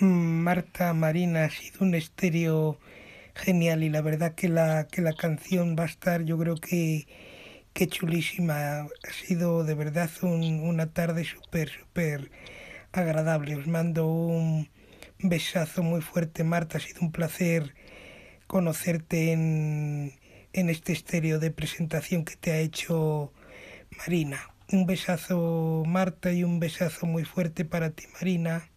[0.00, 2.78] Mm, Marta Marina ha sido un estéreo
[3.34, 7.06] genial y la verdad que la, que la canción va a estar yo creo que,
[7.74, 8.82] que chulísima.
[8.82, 12.30] Ha sido de verdad un- una tarde súper, súper
[12.92, 13.56] agradable.
[13.56, 14.70] Os mando un
[15.20, 17.74] besazo muy fuerte Marta, ha sido un placer
[18.50, 20.12] conocerte en,
[20.52, 23.32] en este estéreo de presentación que te ha hecho
[23.98, 24.40] Marina.
[24.72, 28.68] Un besazo Marta y un besazo muy fuerte para ti Marina.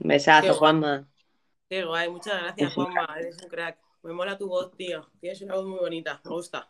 [0.00, 0.58] Un besazo, Qué.
[0.58, 1.08] Juanma.
[1.68, 3.06] Qué guay, muchas gracias, Juanma.
[3.18, 3.78] Eres un crack.
[4.02, 5.10] Me mola tu voz, tío.
[5.20, 6.68] Tienes una voz muy bonita, me gusta.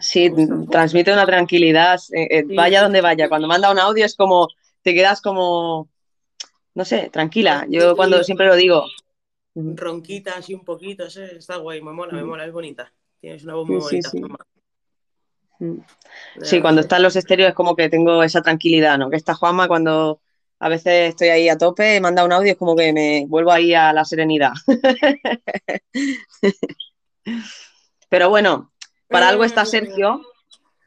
[0.00, 0.70] Sí, Me gusta.
[0.70, 3.28] transmite una tranquilidad, eh, eh, Sí, vaya donde vaya.
[3.28, 4.48] Cuando manda un audio es como,
[4.82, 5.88] te quedas como,
[6.74, 7.66] no sé, tranquila.
[7.68, 8.84] Yo cuando siempre lo digo.
[9.54, 12.92] Ronquita así un poquito, está guay, me mola, me mola, es bonita.
[13.20, 14.22] Tienes una voz muy Sí, sí, bonita, sí.
[15.58, 16.62] Sí, verdad.
[16.62, 19.10] cuando están los estéreos es como que tengo esa tranquilidad, ¿no?
[19.10, 20.20] Que esta Juanma cuando
[20.58, 23.74] a veces estoy ahí a tope, manda un audio, es como que me vuelvo ahí
[23.74, 24.52] a la serenidad.
[28.08, 28.72] Pero bueno,
[29.08, 30.22] para algo está Sergio,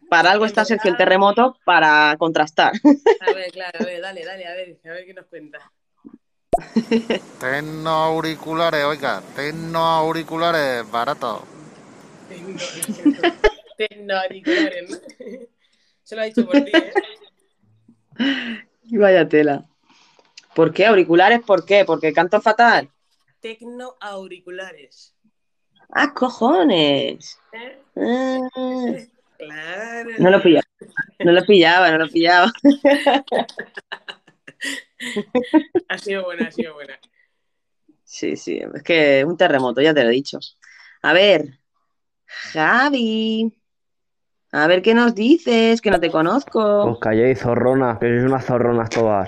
[0.10, 2.74] Para algo está Sergio el terremoto para contrastar.
[3.20, 5.72] A ver, claro, a ver, dale, dale, a ver, a ver qué nos cuenta.
[7.40, 11.42] Tenno auriculares, oiga, tenno auriculares baratos.
[13.78, 14.98] Tenno auriculares, ¿no?
[16.04, 16.94] Se lo ha dicho por ti, ¿eh?
[18.92, 19.66] Vaya tela.
[20.54, 20.86] ¿Por qué?
[20.86, 21.42] ¿Auriculares?
[21.42, 21.84] ¿Por qué?
[21.86, 22.90] ¿Porque canto fatal?
[23.42, 25.14] Tecno auriculares.
[25.92, 27.38] ¡Ah, cojones!
[27.52, 27.80] ¿eh?
[27.98, 28.40] Ah,
[29.38, 30.10] Claro.
[30.18, 30.66] no lo pillaba.
[31.20, 32.52] No lo pillaba, no lo pillaba.
[35.90, 37.00] Ha sido buena, ha sido buena.
[38.04, 40.40] Sí, sí, es que un terremoto, ya te lo he dicho.
[41.02, 41.60] A ver,
[42.26, 43.54] Javi.
[44.52, 46.86] A ver qué nos dices, que no te conozco.
[46.86, 49.28] Os calléis, zorronas, que sois unas zorronas todas.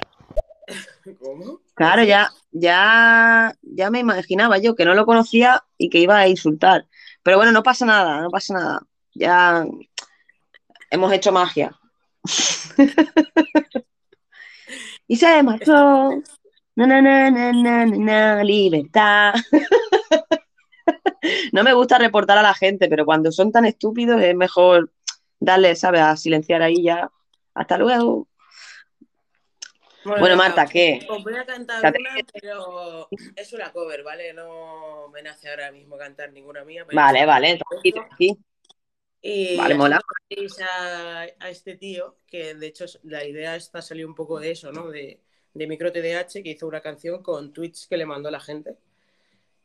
[1.20, 1.60] ¿Cómo?
[1.74, 6.28] Claro, ya, ya, ya me imaginaba yo que no lo conocía y que iba a
[6.28, 6.88] insultar.
[7.24, 8.82] Pero bueno, no pasa nada, no pasa nada.
[9.14, 9.66] Ya
[10.90, 11.78] hemos hecho magia.
[15.08, 16.10] y se marchó.
[16.76, 19.34] Na, na, na, na, na, na, libertad.
[21.52, 24.92] No me gusta reportar a la gente, pero cuando son tan estúpidos es mejor
[25.40, 26.02] darle, ¿sabes?
[26.02, 27.10] A silenciar ahí ya.
[27.54, 28.28] Hasta luego.
[30.06, 31.06] Bueno, venga, Marta, ¿qué?
[31.10, 34.34] Os voy a cantar una, pero es una cover, ¿vale?
[34.34, 36.86] No me nace ahora mismo cantar ninguna mía.
[36.88, 38.38] pero Vale, vale, tranqui, tranqui.
[39.22, 40.00] Y Vale, así mola.
[40.02, 44.52] conocéis a, a este tío, que de hecho la idea esta salió un poco de
[44.52, 44.90] eso, ¿no?
[44.90, 45.22] De,
[45.54, 48.78] de Micro TDH, que hizo una canción con tweets que le mandó la gente.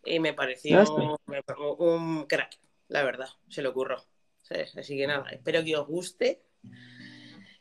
[0.05, 0.83] Y me pareció
[1.25, 2.59] pareció un crack,
[2.89, 4.05] la verdad, se le ocurrió.
[4.43, 4.77] ¿sabes?
[4.77, 6.43] Así que nada, espero que os guste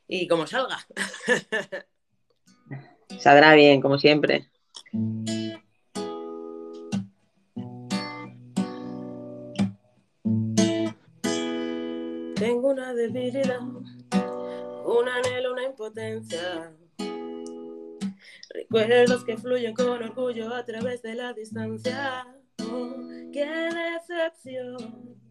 [0.08, 0.80] y como salga.
[3.20, 4.50] Saldrá bien, como siempre.
[12.42, 16.76] Tengo una debilidad, un anhelo, una impotencia.
[18.50, 22.26] Recuerdos que fluyen con orgullo a través de la distancia.
[22.64, 22.96] Oh,
[23.32, 25.22] ¡Qué decepción!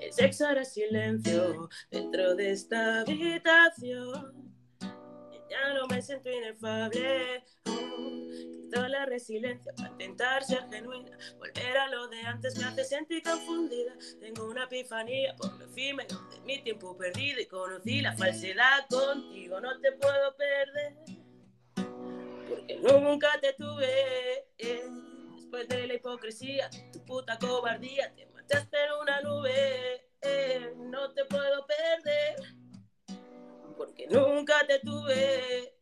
[0.00, 4.52] El sexo era silencio dentro de esta habitación.
[4.80, 7.44] Ya no me siento inefable.
[7.66, 11.16] Oh, toda la resiliencia para intentar ser genuina.
[11.38, 13.94] Volver a lo de antes me hace sentir confundida.
[14.20, 19.60] Tengo una epifanía por lo efímero de mi tiempo perdido y conocí la falsedad contigo.
[19.60, 20.94] No te puedo perder
[22.48, 24.46] porque nunca te tuve.
[24.56, 30.06] Después de la hipocresía, tu puta cobardía, te marchaste en una nube.
[30.76, 32.36] No te puedo perder
[33.76, 35.74] porque nunca te tuve.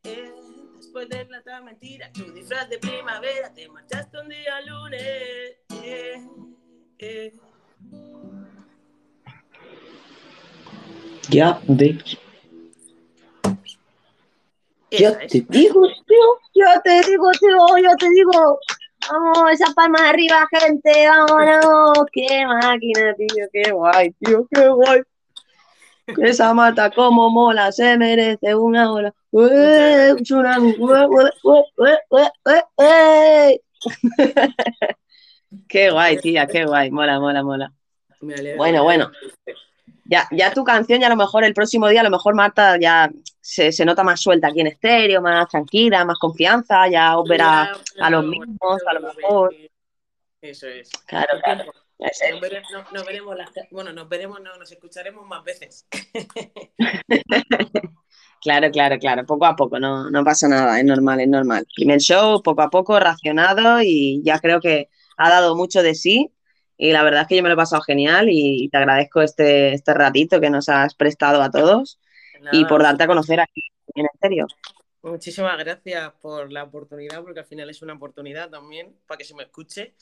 [0.98, 5.56] Después de tanta mentira, tu disfraz de primavera, te marchaste un día lunes.
[5.84, 6.26] eh,
[6.98, 7.34] eh.
[11.30, 11.60] Ya.
[14.90, 15.32] Esa Yo es.
[15.32, 16.16] te digo, tío,
[16.54, 18.58] yo te digo, tío, yo te digo.
[19.08, 22.06] Vamos, esa palma de arriba, gente, vámonos.
[22.12, 25.02] Qué máquina, tío, qué guay, tío, qué guay.
[26.16, 29.14] Esa mata como mola, se merece una ola.
[29.30, 31.30] Ué, tsunami, ué.
[35.68, 37.72] Qué guay, tía, qué guay, mola, mola, mola.
[38.56, 39.10] Bueno, bueno.
[40.04, 42.78] Ya, ya tu canción, ya a lo mejor el próximo día, a lo mejor Marta
[42.78, 43.10] ya
[43.40, 47.72] se, se nota más suelta aquí en estéreo, más tranquila, más confianza, ya os verá
[48.00, 49.54] a los mismos, a lo mejor.
[50.40, 50.90] Eso es.
[51.06, 51.72] Claro, claro.
[51.98, 52.12] Tiempo.
[52.12, 55.86] Ese- Nos, vere- no- nos veremos las, bueno, nos veremos, no, nos escucharemos más veces.
[58.40, 61.66] Claro, claro, claro, poco a poco, no, no pasa nada, es normal, es normal.
[61.74, 66.30] Primer show, poco a poco, racionado y ya creo que ha dado mucho de sí
[66.76, 69.22] y la verdad es que yo me lo he pasado genial y, y te agradezco
[69.22, 71.98] este, este ratito que nos has prestado a todos
[72.52, 73.62] y Nada, por darte a conocer aquí
[73.96, 74.46] en serio.
[75.02, 79.34] Muchísimas gracias por la oportunidad, porque al final es una oportunidad también para que se
[79.34, 79.94] me escuche.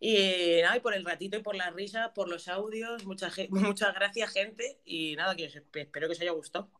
[0.00, 3.48] Y nada, y por el ratito y por la risa, por los audios, muchas, ge-
[3.52, 4.80] muchas gracias, gente.
[4.84, 6.70] Y nada, que os esp- espero que os haya gustado.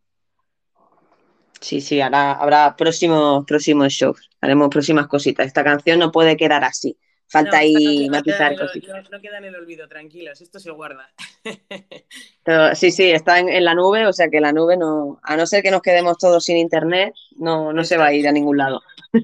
[1.60, 5.46] Sí, sí, ahora habrá próximos, próximos shows, haremos próximas cositas.
[5.46, 6.98] Esta canción no puede quedar así,
[7.28, 9.04] falta No, ahí no queda, matizar el, cositas.
[9.04, 11.08] no- no queda en el olvido, tranquilos, esto se guarda.
[12.44, 15.36] Pero sí, sí, está en, en la nube, o sea que la nube no, a
[15.36, 18.32] no ser que nos quedemos todos sin internet, no, no se va a ir a
[18.32, 18.80] ningún lado.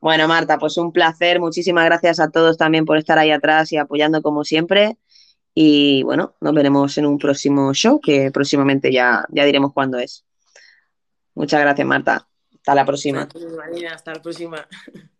[0.00, 1.40] Bueno, Marta, pues un placer.
[1.40, 4.96] Muchísimas gracias a todos también por estar ahí atrás y apoyando como siempre.
[5.54, 10.24] Y bueno, nos veremos en un próximo show que próximamente ya, ya diremos cuándo es.
[11.34, 12.28] Muchas gracias, Marta.
[12.54, 13.22] Hasta la próxima.
[13.92, 14.68] Hasta la próxima.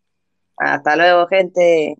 [0.59, 1.95] Hasta luego, gente.